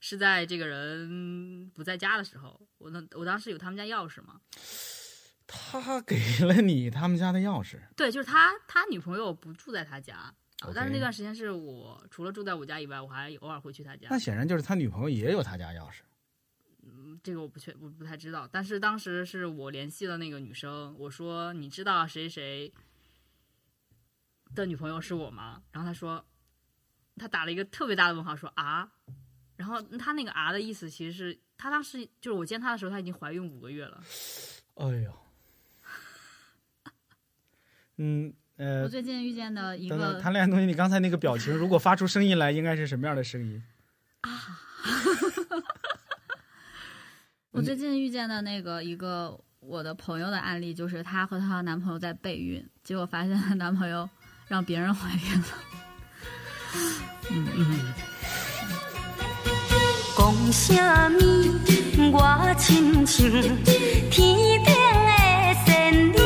[0.00, 2.60] 是在这个人不在家的时候。
[2.76, 4.38] 我那我当时有他们家钥匙嘛，
[5.46, 10.34] 他给了你他们家的钥匙，对，就是他他女朋友不住在他家。
[10.74, 14.18] 但是那段时间是我除了住在我家以外，我还偶尔会去他家那。
[14.18, 16.00] 显然就是他女朋友也有他家钥匙。
[16.82, 22.72] 嗯这个我不确我不太知道，但是当时是我联系了那个女生，我说你知道谁谁
[24.54, 25.62] 的女朋友是我吗？
[25.72, 26.24] 然后他说，
[27.16, 28.90] 他打了一个特别大的问号，说啊，
[29.56, 34.02] 然后他那个啊的意思其实是他当时就是我见他的时候，他已经怀孕五个月了，
[34.74, 35.12] 哎呦，
[37.96, 43.62] 嗯呃我，最近遇见的一等等，个谈恋爱的东西，你刚才那个表情，如果发出声音来，应该是什么样的声音？
[44.22, 44.30] 啊
[47.52, 54.08] 我最近遇见的那个一个我的朋友的案例，就是她和她男朋友在备孕，结果发现她男朋友
[54.50, 55.46] 让别人怀孕了。
[60.18, 60.74] 讲什
[61.12, 61.16] 么？
[62.12, 63.30] 我亲像
[64.10, 64.70] 天顶的
[65.64, 65.70] 仙
[66.08, 66.16] 女。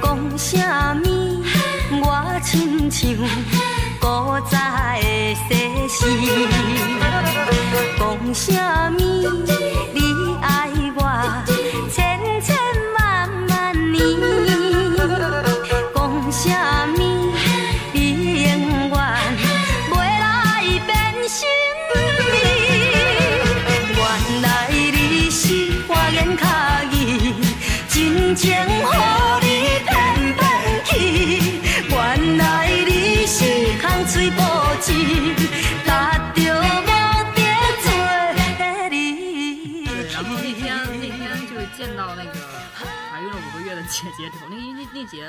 [0.00, 0.06] 讲
[0.38, 0.56] 什
[1.02, 1.04] 么？
[2.04, 2.06] 我
[2.44, 3.02] 亲像
[3.98, 4.06] 古
[4.48, 4.56] 早
[5.02, 5.50] 的西
[5.88, 5.98] 施。
[7.98, 8.00] 讲
[8.32, 8.87] 啥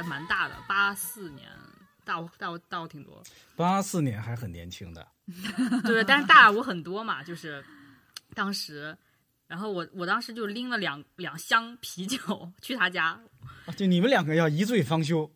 [0.04, 1.50] 蛮大的，八四年，
[2.04, 3.22] 大我大我大我挺多，
[3.56, 5.08] 八四年还很年轻的，
[5.84, 7.64] 对，但是大我很多嘛，就是
[8.34, 8.98] 当时，
[9.48, 13.20] 然后我我当时就拎了两两箱啤酒去他家，
[13.66, 15.32] 啊就你们两个要一醉方休。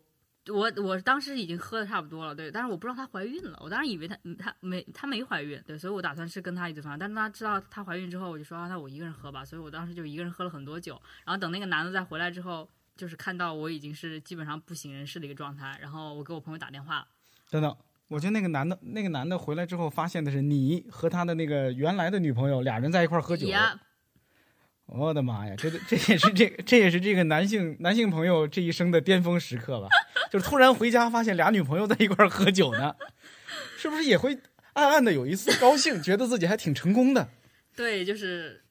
[0.49, 17.07] 我我当时已经喝的差不多了，对，但是我不知道她怀孕了，我当时以为她嗯她没她没怀孕，对，所以我打算是跟她一起喝，但是她知道她怀孕之后，我就说啊，那我一个人喝吧，所以我当时就一个人喝了很多酒，然后等那个男的再回来之后，就是看到我已经是基本上不省人事的一个状态，然后我给我朋友打电话，
[17.49, 17.75] 等等，
[18.07, 23.47] 我觉得那个男的，那个男的回来之后，发现的是你和他的那个原来的女朋友俩人在一块儿喝酒。
[23.47, 23.79] 呀，
[24.85, 29.87] 我的妈呀，这这也是这这也是这个男性男性朋友这一生的巅峰时刻吧？
[30.31, 32.95] 就是突然回家发现俩女朋友在一块儿喝酒呢，
[33.77, 34.37] 是不是也会
[34.73, 37.29] 暗暗的有一丝高兴，觉得自己还挺成功的？
[37.75, 38.63] 对，就是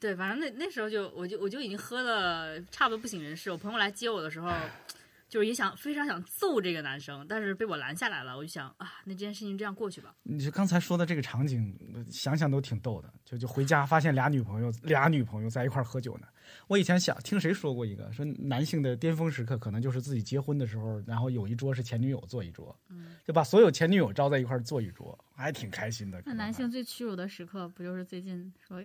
[0.00, 3.50] 对，反正那那时候就我就我就已经喝的差不多不省人事。
[3.50, 4.50] 我朋友来接我的时候，
[5.28, 8.36] 就是也想非常想揍这个男生，但是被我拦下来了。
[8.36, 10.14] 我就想啊，那这件事情这样过去吧。
[10.22, 11.78] 你就刚才说的这个场景，
[12.10, 13.12] 想想都挺逗的。
[13.24, 16.26] 就就回家发现俩女朋友，俩女朋友在一块儿喝酒呢。
[16.66, 22.74] 我以前想听谁说过一个，说男性的巅峰时刻可能就是自己结婚的时候，然后有一桌是前女友坐一桌，
[23.24, 26.20] 就把所有前女友招在一块坐一桌，还挺开心的。
[26.26, 28.82] 那男性最屈辱的时刻，不就是最近说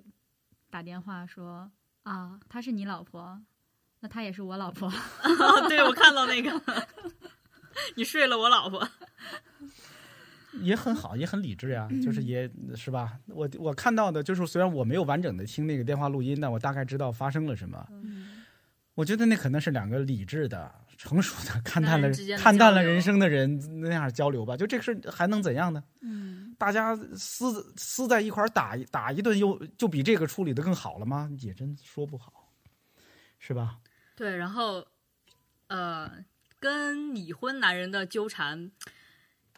[0.75, 1.71] 打电话说
[2.03, 3.41] 啊，她是你老婆，
[4.01, 4.89] 那她也是我老婆。
[4.89, 6.51] 哦， 对，我看到那个，
[7.95, 8.85] 你睡了我老婆。
[10.61, 13.13] 也很好，也很理智呀，嗯就是也是吧。
[13.27, 17.87] 我我看到的就是，虽然我没有完整的听那个电话录音，但我大概知道发生了什么。
[17.91, 18.43] 嗯
[18.95, 24.57] 我觉得那可能是两个理智的、成熟的、看淡了看淡了人生的人那样交流吧。
[24.57, 25.81] 就这个事还能怎样呢？
[26.01, 31.29] 嗯，大家撕撕在一块儿打一打一顿又，就比这个处理的更好了吗？
[31.39, 32.51] 也真说不好，
[33.39, 33.79] 是吧？
[34.15, 34.85] 对，然后
[35.67, 36.23] 呃，
[36.59, 38.71] 跟已婚男人的纠缠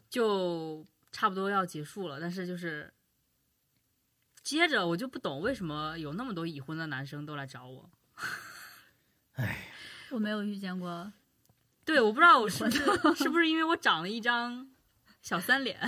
[0.10, 2.94] 就差不多要结束了，但是就是
[4.44, 7.90] 接着我就不懂为什么有那么多已婚的男生都来找我。
[9.36, 9.68] 哎
[10.10, 11.12] 我没有遇见过。
[11.84, 14.70] 对，我不知道我是不是是不是因为我长了一张
[15.22, 15.80] 小三脸。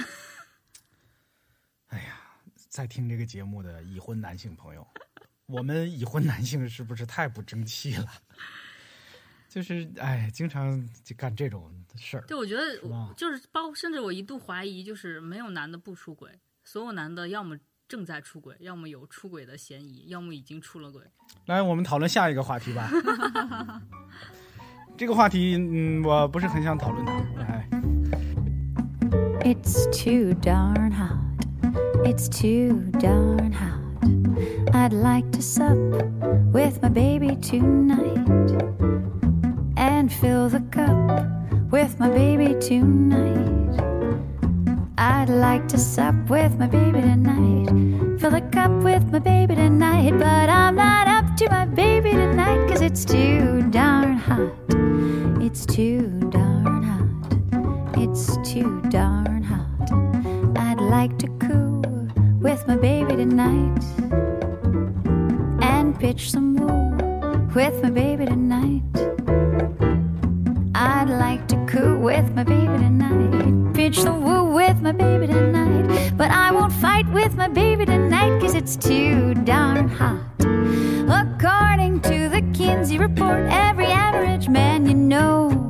[2.69, 4.87] 在听这个节目的已婚男性朋友，
[5.47, 8.05] 我们已婚男性是不是太不争气了？
[9.49, 12.23] 就是哎，经常就干这种事儿。
[12.27, 12.81] 对，我觉得是
[13.17, 16.29] 就是包括甚至我一度怀疑，就是没有男的不出轨，
[16.63, 21.03] 所有男的要么正在出轨，要么有出轨的嫌疑，要么已经出了轨。
[21.47, 22.91] 来，我们讨论下一个话题吧。
[24.95, 27.13] 这个话题，嗯，我不是很想讨论它。
[27.43, 27.67] 哎
[29.41, 31.28] ，It's too darn hot.
[32.05, 33.79] It's too darn hot.
[34.73, 35.77] I'd like to sup
[36.53, 38.51] with my baby tonight
[39.77, 41.25] and fill the cup
[41.71, 43.79] with my baby tonight.
[44.97, 50.11] I'd like to sup with my baby tonight, fill the cup with my baby tonight,
[50.17, 54.53] but I'm not up to my baby tonight 'cause it's too darn hot.
[55.41, 57.97] It's too darn hot.
[57.97, 59.91] It's too darn hot.
[60.57, 61.68] I'd like to coo
[62.39, 63.83] with my baby tonight
[65.61, 68.81] and pitch some woo with my baby tonight.
[70.73, 76.13] I'd like to coo with my baby tonight, pitch the woo with my baby tonight.
[76.15, 80.23] But I won't fight with my baby tonight, cause it's too darn hot.
[80.39, 85.69] According to the Kinsey report, every average man you know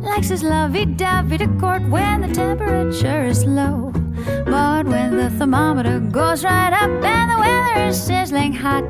[0.00, 3.92] likes his lovey dovey to court when the temperature is low.
[4.44, 8.84] But when the thermometer goes right up and the weather is sizzling hot,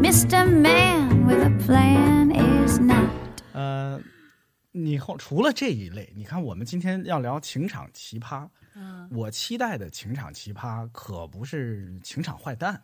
[0.00, 0.46] Mr.
[0.46, 3.08] Man with a plan is not.
[3.52, 4.00] 呃，
[4.72, 12.80] 你后除了这一类，你看我们今天要聊情场奇葩，嗯，我期待的情场奇葩可不是情场坏蛋，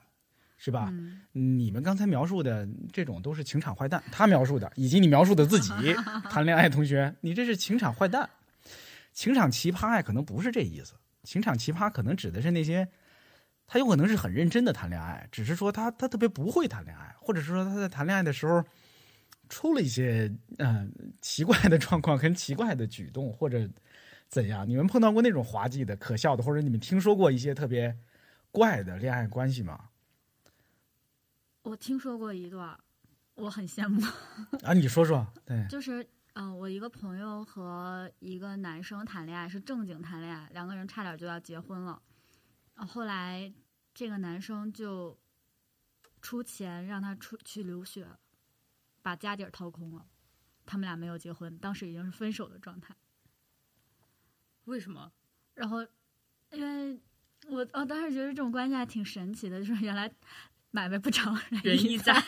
[0.56, 0.92] 是吧？
[1.32, 5.72] 你们刚才描述的这种都是情场坏蛋，他描述的以及你描述的自己
[6.30, 8.28] 谈恋爱，同学，你这是情场坏蛋。
[9.12, 10.94] 情场奇葩呀，可能不是这意思。
[11.22, 12.88] 情场奇葩可能指的是那些，
[13.66, 18.64] 他有可能是很认真的谈恋爱，只是说他他特别不会谈恋爱，或者是说他在谈恋爱的时候
[19.48, 23.68] 出了一些嗯、呃奇怪的状况跟奇怪的举动，或者
[24.28, 24.68] 怎样？
[24.68, 27.96] 你们碰到过那种滑稽的、可笑的，或者你们听说过一些特别
[28.50, 29.88] 怪的恋爱关系吗？
[31.62, 32.78] 我听说过一段，
[33.34, 34.00] 我很羡慕。
[34.62, 36.06] 啊，你说说，对，就是
[36.40, 42.00] 嗯、呃我一个朋友和一个男生谈恋爱，是正经谈恋爱，两个人差点就要结婚了。
[42.76, 43.52] 呃后来
[43.92, 45.20] 这个男生就
[46.22, 48.08] 出钱让他出去留学，
[49.02, 50.06] 把家底儿掏空了。
[50.64, 52.96] 他们俩没有结婚，当时已经是分手的状态。
[54.64, 55.12] 为什么？
[55.54, 55.86] 然后，
[56.52, 56.98] 因为
[57.48, 60.10] 我我当时觉得这种关系还挺神奇的，就是原来
[60.70, 62.14] 买卖不成仁义在，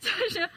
[0.00, 0.50] 就是，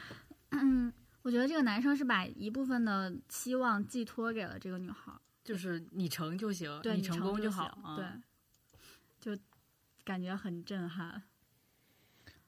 [0.50, 7.96] 嗯，我觉得这个男生是把一部分的期望寄托给了这个女孩儿，就是你成就行，对你成功就好行。
[7.96, 8.06] 对，
[9.36, 9.42] 就
[10.04, 11.22] 感觉很震撼。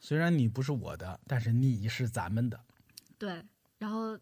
[0.00, 2.58] 虽然你不是我的，但是你是咱们的。
[3.18, 3.44] 对，
[3.78, 4.18] 然后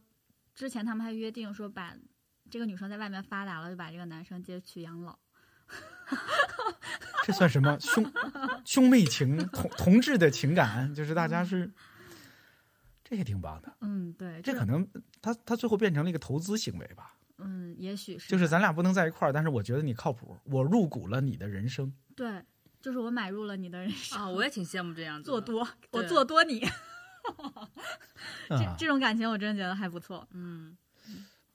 [0.55, 1.96] 之前他们还约定说，把
[2.51, 5.18] 这个女生在外面发达了，就把这个男生接去养老。
[7.22, 8.12] 这算什么兄
[8.64, 10.92] 兄妹情、同同志的情感？
[10.92, 11.70] 就是大家是，
[13.11, 13.76] 这也挺棒的。
[13.80, 14.88] 嗯，对，这可能
[15.20, 17.16] 他他最后变成了一个投资行为吧？
[17.38, 21.92] 嗯，也许是就是咱俩不能在一块儿，但是我觉得你靠谱，我入股了你的人生。
[22.14, 22.40] 对，
[22.80, 25.32] 就是我买入了你的人生，啊，我也挺羡慕这样子的。
[25.32, 26.61] 做多，我做多你，
[28.48, 30.28] 这啊这种感情我真的觉得还不错。
[30.30, 30.76] 嗯，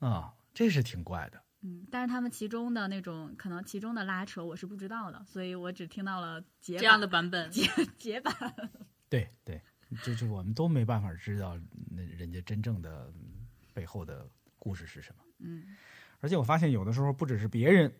[0.00, 1.42] 啊，这是挺怪的。
[1.62, 8.34] 嗯，但是他们其中的那种可能其中的拉扯我是不知道的，所以我只听到了解这样的版本，解解版。
[9.08, 9.62] 对对，
[10.02, 11.58] 就是我们都没办法知道
[11.90, 14.28] 那人家真正的嗯背后的
[14.58, 15.24] 故事是什么。
[15.38, 15.76] 嗯，
[16.20, 17.92] 而且我发现有的时候不只是别人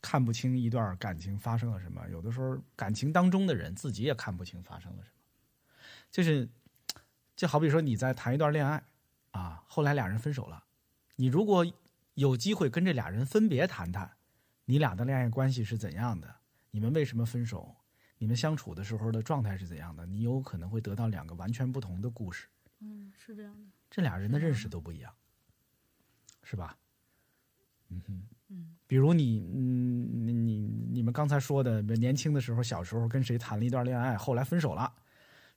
[0.00, 5.16] 看不清一段感情发生了什么，有的时候感情当中的人自己也看不清发生了什么。
[6.10, 6.48] 就是，
[7.34, 8.82] 就好比说你在谈一段恋爱
[9.32, 10.64] 啊，后来俩人分手了，
[11.16, 11.66] 你如果
[12.14, 14.16] 有机会跟这俩人分别谈谈，
[14.64, 16.36] 你俩的恋爱关系是怎样的，
[16.70, 17.75] 你们为什么分手，
[18.18, 22.46] 你们相处的时候的状态是怎样的，你有可能会得到两个完全不同的故事。
[22.80, 23.68] 嗯，是这样的。
[23.90, 25.12] 这俩人的认识都不一样，
[26.42, 26.76] 是吧？
[27.88, 30.58] 嗯哼，嗯，比如你，嗯，你你
[30.92, 34.92] 你们刚才说的，年轻的时候、小时候跟谁谈了一段恋爱，后来分手了，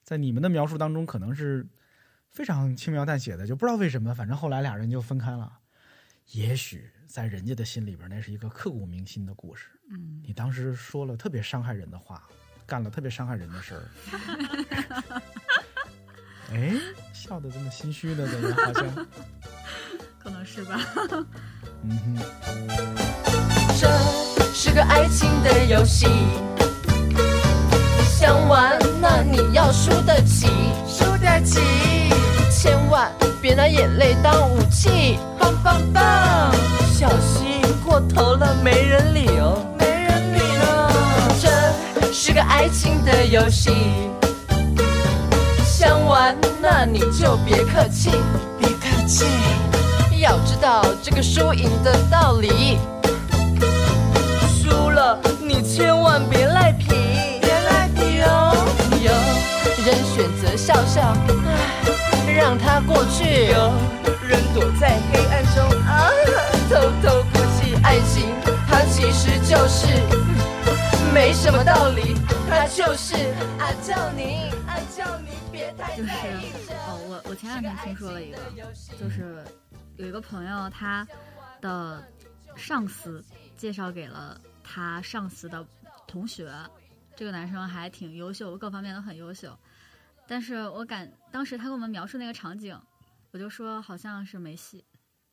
[0.03, 1.67] 在你们的描述当中，可能是
[2.29, 5.59] 非常轻描淡写的，就不知道为什么，反正后来俩人就分开了。
[6.33, 9.69] 也许在人家的心里边，那是一个刻骨铭心的故事。
[9.89, 12.29] 嗯，你当时说了特别伤害人的话，
[12.69, 13.81] 干了特别伤害人的事儿。
[16.53, 16.73] 哎，
[17.13, 18.85] 笑的这么心虚呢，怎么好像？
[20.21, 20.79] 可能是吧。
[21.83, 22.17] 嗯哼，
[23.79, 23.89] 这
[24.53, 26.05] 是个爱情的游戏，
[28.17, 30.47] 想玩那你要输得起，
[30.87, 31.59] 输得起，
[32.51, 33.11] 千万
[33.41, 36.51] 别拿眼泪当武器，棒棒棒，
[36.91, 39.47] 小心过头了没人理哦，没人理了。
[39.47, 39.68] 这是个
[42.49, 43.71] 爱情的游戏，
[45.63, 48.09] 想玩那你就别客气，
[48.57, 49.25] 别客气。
[50.19, 52.77] 要知道这个输赢的道理。
[54.51, 56.87] 输了你千万别赖皮，
[57.39, 58.53] 别赖皮哦。
[59.01, 59.11] 有
[59.85, 61.13] 人选择笑笑，
[61.45, 63.71] 唉让它过去；有
[64.27, 66.09] 人躲在黑暗中啊，
[66.69, 67.75] 偷偷哭泣。
[67.83, 68.25] 爱情
[68.67, 72.15] 它其实就是嗯没什么道理，
[72.49, 73.13] 它就是
[73.59, 76.11] 啊叫你啊叫你别太就是。
[76.87, 78.39] 哦，我我前两天听说了一个，
[78.99, 79.45] 就是
[79.97, 81.07] 有一个朋友他
[81.61, 82.03] 的
[82.55, 83.23] 上司
[83.55, 85.63] 介绍给了他上司的
[86.07, 86.51] 同学，
[87.15, 89.55] 这个男生还挺优秀，各方面都很优秀。
[90.27, 92.75] 但是我感当时他跟我们描述那个场景，
[93.29, 94.83] 我就说好像是没戏，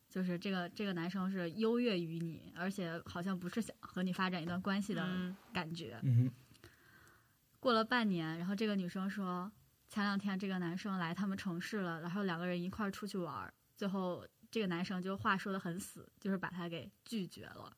[0.07, 5.97] 就是这个这个男生是优越于你，而且好像不是想和你发展一段关系的嗯感觉。
[6.03, 6.31] 嗯
[7.67, 9.51] 过了半年，然后这个女生说，
[9.89, 17.75] 前两天这个男生来他们城市了，然后两个人一块儿出去玩儿，最后这个男生就话说的很死，就是把她给拒绝了。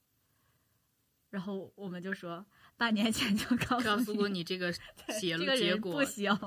[1.32, 2.46] 然后我们就说，
[2.78, 4.72] 半年前就告诉告诉过你这个
[5.20, 6.38] 结这个人结果不行。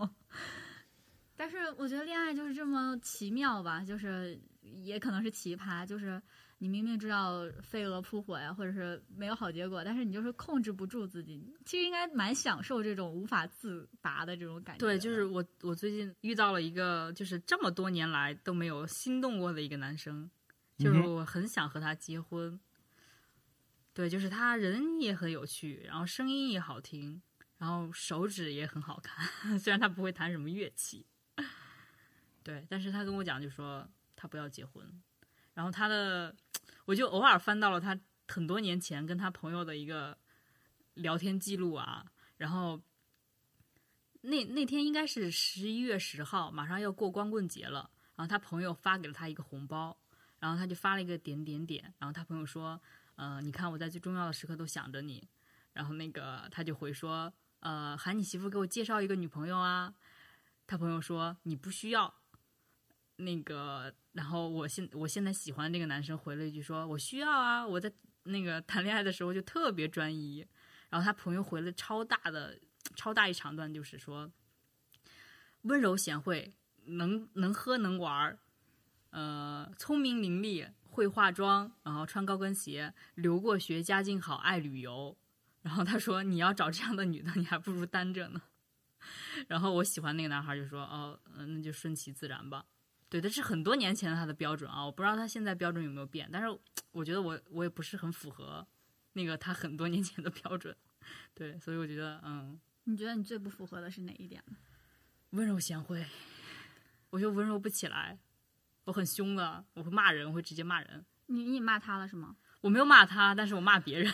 [1.34, 6.22] 但是我觉得恋爱就是这么奇妙吧，就是也可能是奇葩，就是
[6.62, 11.52] 你明明知道飞蛾扑火呀，或者是没有好结果，但是你就是控制不住自己。
[11.66, 14.78] 其实应该蛮享受这种无法自拔的这种感觉。
[14.78, 20.30] 对，就是我我最近遇到了一个，就是这么多年来都没有心动过的一个男生，
[20.78, 22.60] 就是我很想和他结婚。
[23.92, 27.20] 对，就是他人也很有趣，然后声音也好听，
[27.58, 29.26] 然后手指也很好看，
[29.58, 31.04] 虽然他不会弹什么乐器。
[32.44, 33.84] 对，但是他跟我讲，就说
[34.14, 34.86] 他不要结婚，
[35.54, 36.34] 然后他的，
[36.84, 40.16] 我就偶尔翻到了他很多年前跟他朋友的一个
[40.94, 42.04] 聊天记录啊，
[42.36, 42.80] 然后
[44.22, 47.90] 那那天应该是十一月十号，马上要过光棍节了。
[48.14, 49.98] 然后他朋友发给了他一个红包，
[50.38, 51.82] 然后他就发了一个点点点。
[51.98, 52.80] 然后他朋友说
[53.16, 55.26] ：“呃，你看我在最重要的时刻都想着你。”
[55.72, 59.94] 然后那个他就回说：“呃，喊你媳妇给我介绍一个女朋友啊。”
[60.68, 62.14] 他朋友说：“你不需要。”
[63.16, 67.90] 那个，然后我现我现在喜欢那个男生回了一句说：“我需要啊，我在
[68.24, 70.46] 那个谈恋爱的时候就特别专一。”
[70.90, 72.58] 然后他朋友回了超大的
[72.94, 74.30] 超大一长段，就是说
[75.62, 76.52] 温柔贤惠，
[76.84, 78.38] 能能喝能玩儿，
[79.10, 85.16] 呃，聪明伶俐，会化妆，然后穿高跟鞋，留过学，家境好，爱旅游。
[85.62, 88.42] 然后他说：“你要找这样的女的，你还不如单着呢。
[89.48, 92.66] ”然后我喜欢那个男孩就说：“哦，那就顺其自然吧。”
[93.12, 96.48] 对，这是很多年前他的标准啊，我不知道他现在标准有没有变，但是
[96.92, 98.66] 我觉得我我也不是很符合
[99.12, 100.74] 那个他很多年前的标准。
[101.34, 104.56] 对，所以我觉得，嗯，你觉得你最不符合的是哪一点呢？
[105.32, 106.06] 温柔贤惠，
[107.10, 108.18] 我就温柔不起来，
[108.84, 111.04] 我很凶的，我会骂人，我会直接骂人。
[111.26, 112.34] 你你骂他了是吗？
[112.62, 114.10] 我没有骂他，但是我骂别人。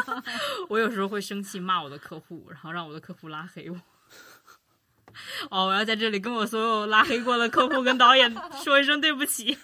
[0.68, 3.80] 我有时候会生气骂我的客户，然后让我的客户拉黑我。
[5.50, 9.56] 哦，我要在这里跟我所有拉黑过的客户跟导演 说一声对不起。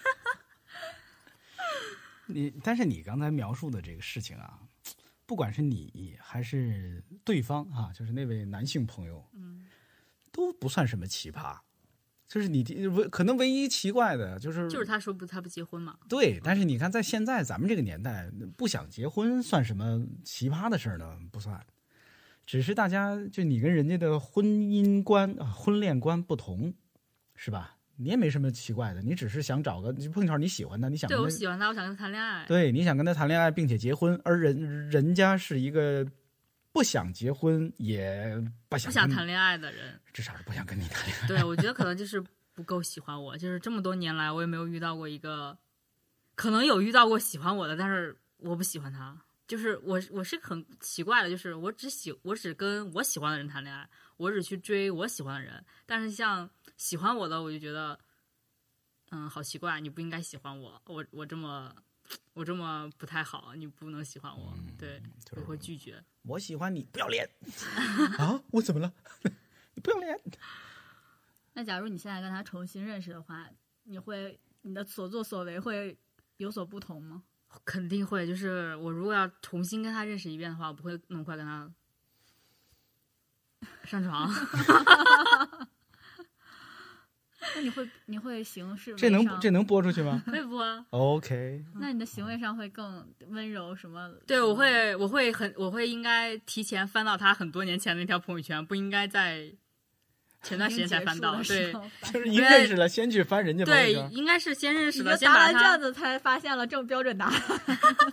[2.27, 4.59] 你但是你刚才描述的这个事情啊，
[5.25, 9.65] 不管是你还是对方啊，就是那位男性朋友，嗯，
[10.31, 11.59] 都不算什么奇葩。
[12.25, 21.15] 就是你唯可能唯一奇怪的就是就是他说不他不结婚嘛，对，但是你看在现在咱们这个年代，不想结婚算什么奇葩的事儿呢？
[21.31, 21.63] 不算，
[22.45, 26.73] 只是大家就你跟人家的婚姻观啊、婚恋观不同，
[27.35, 27.77] 是吧？
[27.95, 32.43] 你也没什么奇怪的，你只是想找个就碰巧你喜欢他，你想对我喜欢他，我想跟他谈恋爱。
[32.47, 36.05] 对，你想跟他谈恋爱并且结婚，而人人家是一个
[36.71, 38.35] 不想结婚也
[38.67, 41.27] 不想不想谈恋爱的人，至少是不想跟你谈恋爱。
[41.27, 42.21] 对我觉得可能就是
[42.51, 45.55] 不够喜欢我，就是这么多年来我也没有遇到过一个，
[46.33, 49.15] 可能有遇到过喜欢我的，但是我不喜欢他。
[49.53, 53.87] 就是我我是很奇怪的，就是我只喜我只跟我喜欢的人谈恋爱，
[54.17, 57.99] 我只去追我喜欢的人，但是像喜欢我的，我就觉得，
[59.11, 61.71] 嗯，好奇怪，你不应该喜欢我，我我这么
[62.33, 64.99] 我这么不太好，你不能喜欢我，对，
[65.35, 66.03] 我会拒绝。
[66.23, 67.29] 我喜欢你，不要脸
[68.17, 68.41] 啊！
[68.49, 68.91] 我怎么了？
[69.75, 70.19] 你不要脸？
[71.53, 73.47] 那假如你现在跟他重新认识的话，
[73.83, 75.95] 你会你的所作所为会
[76.37, 77.21] 有所不同吗？
[77.65, 81.71] 肯定会，就是我如果要重新跟他认识一遍的话，我不会那么快跟他
[83.85, 84.29] 上床。
[87.55, 94.09] 那你会你会行事 这能这能播出去吗 会不啊？？OK，那你的行为上会更温柔什么？
[94.25, 99.53] 对，我会，我会很，我会应该提前翻到他很多年前的那条朋友圈，不应该在
[100.43, 101.41] 前段时间才翻到。
[101.43, 101.73] 对，
[102.11, 105.79] 就是一认识了，先去翻人家对，应该是先认识你了，就答完卷。
[105.79, 107.41] 子才发现了正标准答案。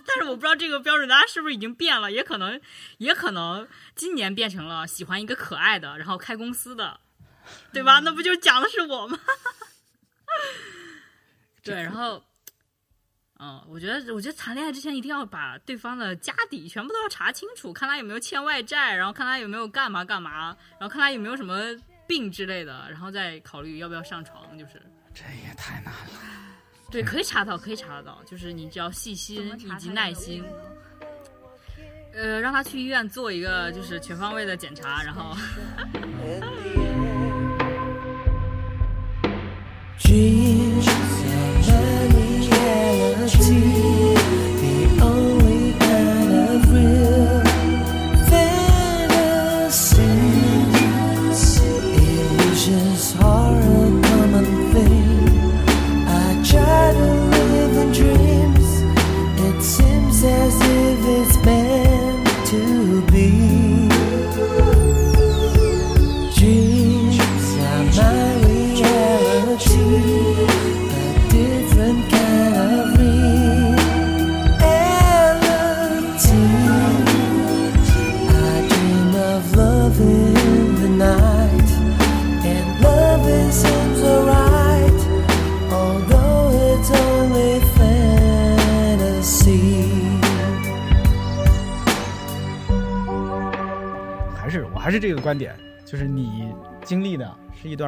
[0.07, 2.59] 但是我不知道这个标准答案是不是已经变了，也可能，
[2.97, 6.99] 也可能今年变成了喜欢一个可爱的，然后开公司的，
[7.73, 7.99] 对吧？
[7.99, 9.19] 那不就讲的是我吗？
[11.63, 12.23] 对，然后，
[13.39, 21.59] 嗯，我觉得，我觉得谈恋爱之前一定要把对方的家底全部都要查清楚，看他有没有欠外债，然后看他有没有干嘛干嘛，然后看他有没有什么
[22.11, 24.57] 病之类的，然后再考虑要不要上床。
[24.57, 24.81] 就是，
[25.13, 26.19] 这也太难了。
[26.91, 30.43] 对，可以查到，可以查得到，就是你只要细心以及耐心
[32.13, 35.33] 呃，让他去医院做一个就是全方位的检查，然后。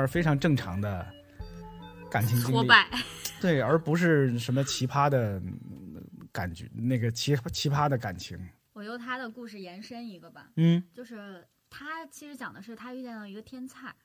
[0.03, 1.05] 段非常正常的
[2.11, 2.89] 感情经历，挫败，
[3.39, 8.37] 对，而不是什么奇葩的嗯感觉，那个奇奇葩的感情。
[8.73, 13.95] 我由他的故事延伸一个吧，嗯，就是他其实讲的是他遇见了一个天才，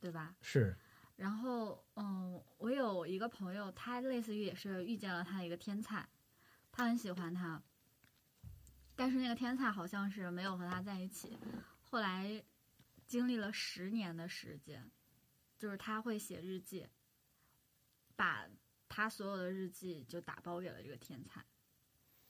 [0.00, 0.34] 对吧？
[0.40, 0.76] 是，
[1.16, 6.08] 然后，嗯，我有一个朋友，他类似于也是遇见了他的一个天才，
[6.72, 7.62] 他很喜欢他，
[8.96, 11.38] 但是那个天才好像是没有和他在一起。
[11.82, 12.42] 后来
[13.06, 14.90] 经历了十年的时间，
[15.60, 16.86] 就是他会写日记，
[18.16, 18.48] 把
[18.88, 21.44] 他所有的日记就打包给了这个天才，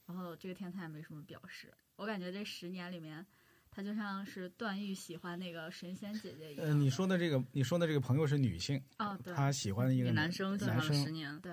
[0.05, 1.72] 然后这个天才也没什么表示。
[1.95, 3.24] 我感觉这十年里面，
[3.70, 6.66] 他就像是段誉喜欢那个神仙姐姐一样。
[6.66, 10.99] 呃，你说的这个，你说的这个朋友是女性，哦，对，他喜欢一一个个男生喜欢男生。
[10.99, 11.53] 了十年，对，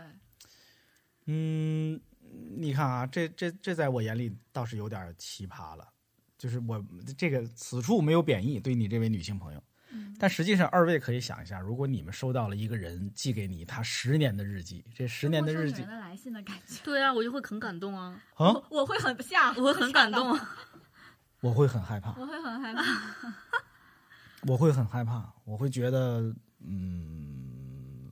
[1.25, 2.01] 嗯，
[2.57, 5.88] 你看啊，这这这在我眼里倒是有点奇葩了，
[6.39, 6.84] 就是我
[7.15, 9.63] 这个此处没有贬义，对你这位女性朋友。
[9.91, 10.15] 嗯。
[10.19, 20.57] 但实际上，二位可以想一下，如果你们收到了一个人寄给你他十年的日记，这十年的日记的来信的感觉，对啊，我就会很感动啊，啊，我会很吓，我会很感动啊。
[21.41, 22.83] 我会很害怕，我会很害怕。
[24.47, 26.33] 我会很害怕，我会觉得，
[26.65, 28.09] 嗯，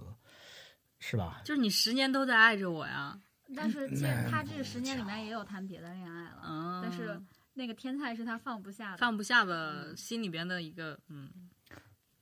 [0.99, 1.41] 是吧？
[1.43, 3.19] 就是你十年都在爱着我呀，
[3.55, 7.19] 但是其实他这十年里面也有谈别的恋爱了，嗯，但是
[7.53, 8.97] 那个天菜是他放不下的。
[8.97, 11.29] 放不下的心里边的一个嗯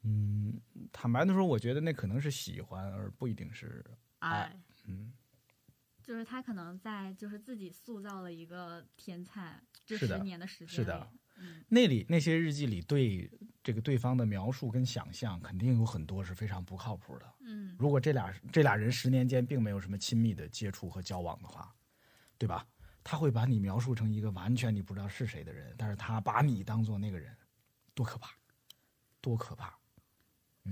[0.04, 0.60] 嗯，
[0.92, 3.84] 坦白的说，我觉得那可能是喜欢，而不一定是
[4.20, 5.12] 爱，嗯。
[6.02, 11.10] 就是他可能在就是自己塑造了一个天才，这十年的时间是的
[11.70, 13.32] 那里那些日记里对
[13.64, 17.34] 这个对方的描述跟想象，肯定有很多是非常不靠谱的。
[17.46, 21.74] 嗯如果这俩这俩人十年间并没有什么亲密的接触和交往的话，
[22.38, 22.68] 对吧？
[23.02, 27.34] 他会把你描述成一个完全你不知道是谁的人，但是他把你当做那个人，
[27.94, 28.30] 多可怕，
[29.22, 29.78] 多可怕！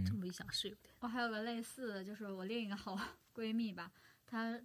[0.06, 2.98] 这么一想是有点我还有个类似的，就是我另一个好
[3.36, 3.92] 闺蜜吧，
[4.26, 4.60] 她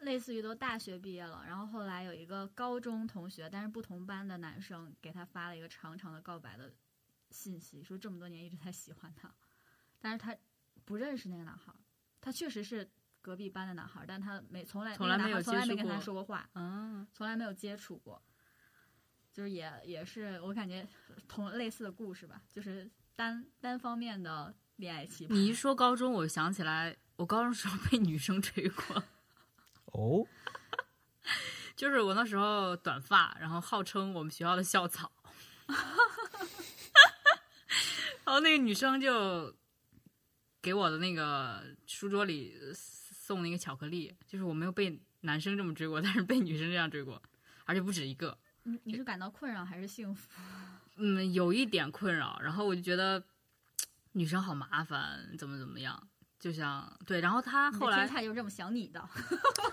[0.00, 6.72] 类似于都大学毕业了，然后后来有一个高中同学，但是不同班的男生给她发了一个长长的告白的
[7.30, 9.34] 信息，说这么多年一直在喜欢她，
[9.98, 10.36] 但是她
[10.84, 11.78] 不认识那个男孩儿，
[12.20, 12.88] 他确实是
[13.20, 18.22] 隔壁班的男孩儿，但他没从来从来没有那个男孩儿从来没跟他说过话，嗯从来没有接触过，
[19.32, 20.86] 就是也也是我感觉
[21.26, 22.88] 同类似的故事吧，就是
[23.18, 25.32] 单单方面的恋爱奇葩。
[25.32, 29.02] 你一说高中，我想起来，我高中时候被女生追过，
[29.86, 30.24] 哦，
[31.74, 35.10] 就是我那时候短发，然后号称我们学校的校草，
[38.24, 39.52] 然后那个女生就
[40.62, 47.20] 给我的那个书桌里送了一个巧克力，就是我没有被男生这么追过，但是被女生这样追过，
[47.64, 48.38] 而且不止一个。
[48.62, 50.30] 你你是感到困扰还是幸福？
[50.98, 53.22] 嗯，有一点困扰，然后我就觉得
[54.12, 56.00] 女生好麻烦，怎么怎么样，
[56.38, 59.02] 就像对，然后他后来你的天菜就是这么想你的，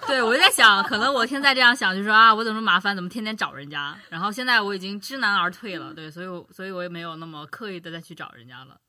[0.07, 3.97] 对，我就在想，可能我现在这样想，就说啊，我怎么麻烦，怎么天天找人家？
[4.09, 8.80] 然后现在我已经知难而退了，对，所以我所以我也没有那么刻意的再去找人家了。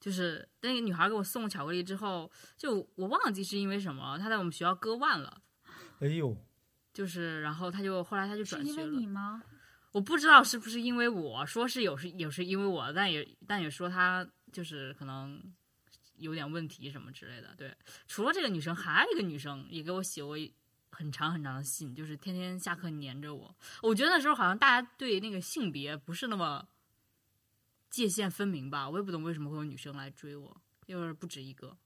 [0.00, 5.38] 就是那个女孩给我送巧克力之后，就我忘记是因为什么，她在我们学校割腕了，
[6.00, 6.36] 哎呦，
[6.92, 8.98] 就是然后她就后来她就是转因为学了。
[8.98, 9.42] 你吗？
[9.92, 15.40] 我不知道是不是因为我说是有是有是因为我，但也但也说她就是可能
[16.16, 17.54] 有点问题什么之类的。
[17.56, 17.74] 对，
[18.08, 20.36] 除了这个女生，还有一个女生也给我写过
[20.90, 23.54] 很长很长的信，就是天天下课黏着我。
[23.82, 26.66] 我觉得那时候好像大家对那个性别不是那么
[27.90, 31.76] 界限分明吧，我也不懂为什么会有女生来追我，就是不止一个。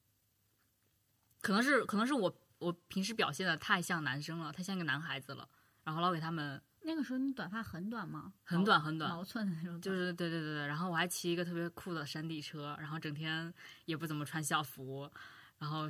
[1.40, 5.48] 可能是可能是我我平时表现的太像男生了，太像一个男孩子了，
[5.84, 8.32] 然后老给他们那个时候你短发很短吗？
[8.44, 13.52] 很短很短毛寸的那种，就是对对对对，然后我还骑一个特别酷的山地车，然后整天
[13.84, 15.10] 也不怎么穿校服，
[15.58, 15.88] 然后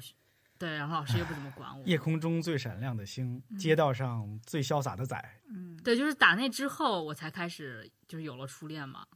[0.59, 1.87] 对，然后老师也不怎么管我。
[1.87, 5.41] 夜空中最闪亮的星，嗯街道上最潇洒的仔。
[5.51, 9.07] 嗯，对，就是打那之后，我才开始就是有了初恋嘛，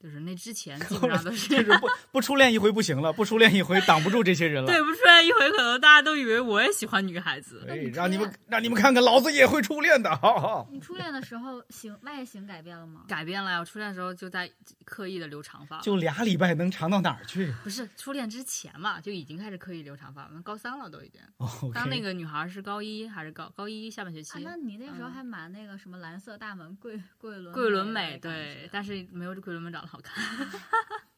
[0.00, 4.66] 就是那之前 基本上都是就是不不初恋一回不行了，不初恋一回挡不住这些人了。
[4.70, 7.64] 对，不初恋一回，可能大家都以为我也喜欢女孩子。
[7.68, 10.14] 哎，让你们让你们看看，老子也会初恋的。
[10.16, 10.68] 好好。
[10.70, 13.02] 你初恋的时候形外形改变了吗？
[13.08, 14.48] 改变了呀，我初恋的时候就在
[14.84, 17.52] 刻意的留长发，就俩礼拜能长到哪儿去？
[17.64, 21.20] 不是初恋之前嘛，就已经开始刻意留长发了，高三了都已经。
[21.38, 24.44] 哦当那个女孩是高一还是高高一下半学啊，期？
[24.44, 30.22] 那你那时候嗯还蛮那个什么蓝色大门桂桂纶桂纶镁对但是没有这桂纶镁长得好看，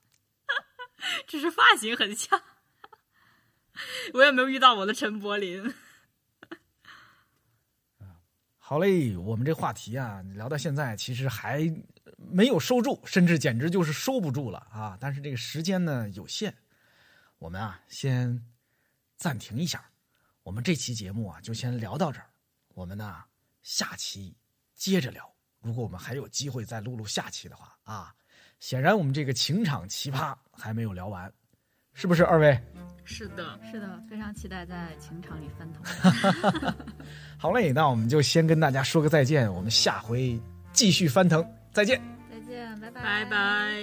[1.26, 2.40] 只是发型很像。
[4.14, 5.74] 我也没有遇到我的陈柏霖。
[8.58, 11.68] 好嘞，我们这话题啊，聊到现在其实还
[12.16, 14.96] 没有收住，甚至简直就是收不住了啊！
[15.00, 16.54] 但是这个时间呢有限，
[17.38, 18.46] 我们啊先
[19.16, 19.90] 暂停一下，
[20.44, 22.30] 我们这期节目啊就先聊到这儿，
[22.68, 23.24] 我们呢
[23.62, 24.36] 下期
[24.74, 25.34] 接着聊。
[25.60, 28.14] 如果我们还有机会再录录下期的话啊，
[28.60, 31.32] 显然我们这个情场奇葩还没有聊完，
[31.94, 32.56] 是不是二位？
[33.04, 35.82] 是的，是的，非常期待在情场里翻腾。
[37.38, 40.38] 好嘞，那我们就先跟大家说个再见，我们下回
[40.72, 42.00] 继续翻腾，再见。
[42.30, 43.80] 再见，拜拜，拜拜。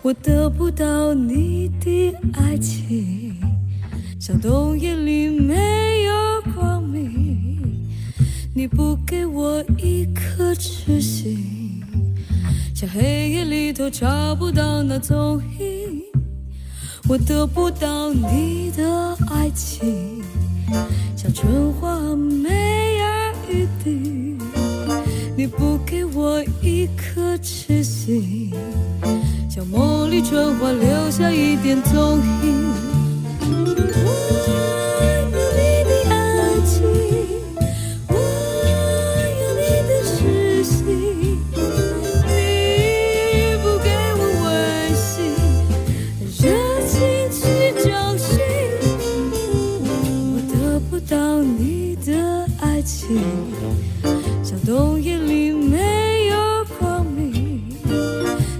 [0.00, 3.38] 我得不到你的爱情，
[4.18, 6.33] 像冬夜里没有。
[8.56, 11.82] 你不给我一颗痴心，
[12.72, 16.00] 像黑夜里头找不到那踪影。
[17.08, 20.22] 我得不到你的爱情，
[21.16, 24.38] 像春花美而雨滴。
[25.36, 28.52] 你不给我一颗痴心。
[29.50, 32.72] 像梦里春花留下一点踪影。
[54.42, 57.62] 像冬夜里没有光明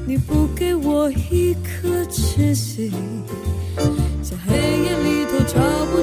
[0.06, 2.92] 你不给我一颗痴心。
[4.22, 6.02] 像黑夜里头找不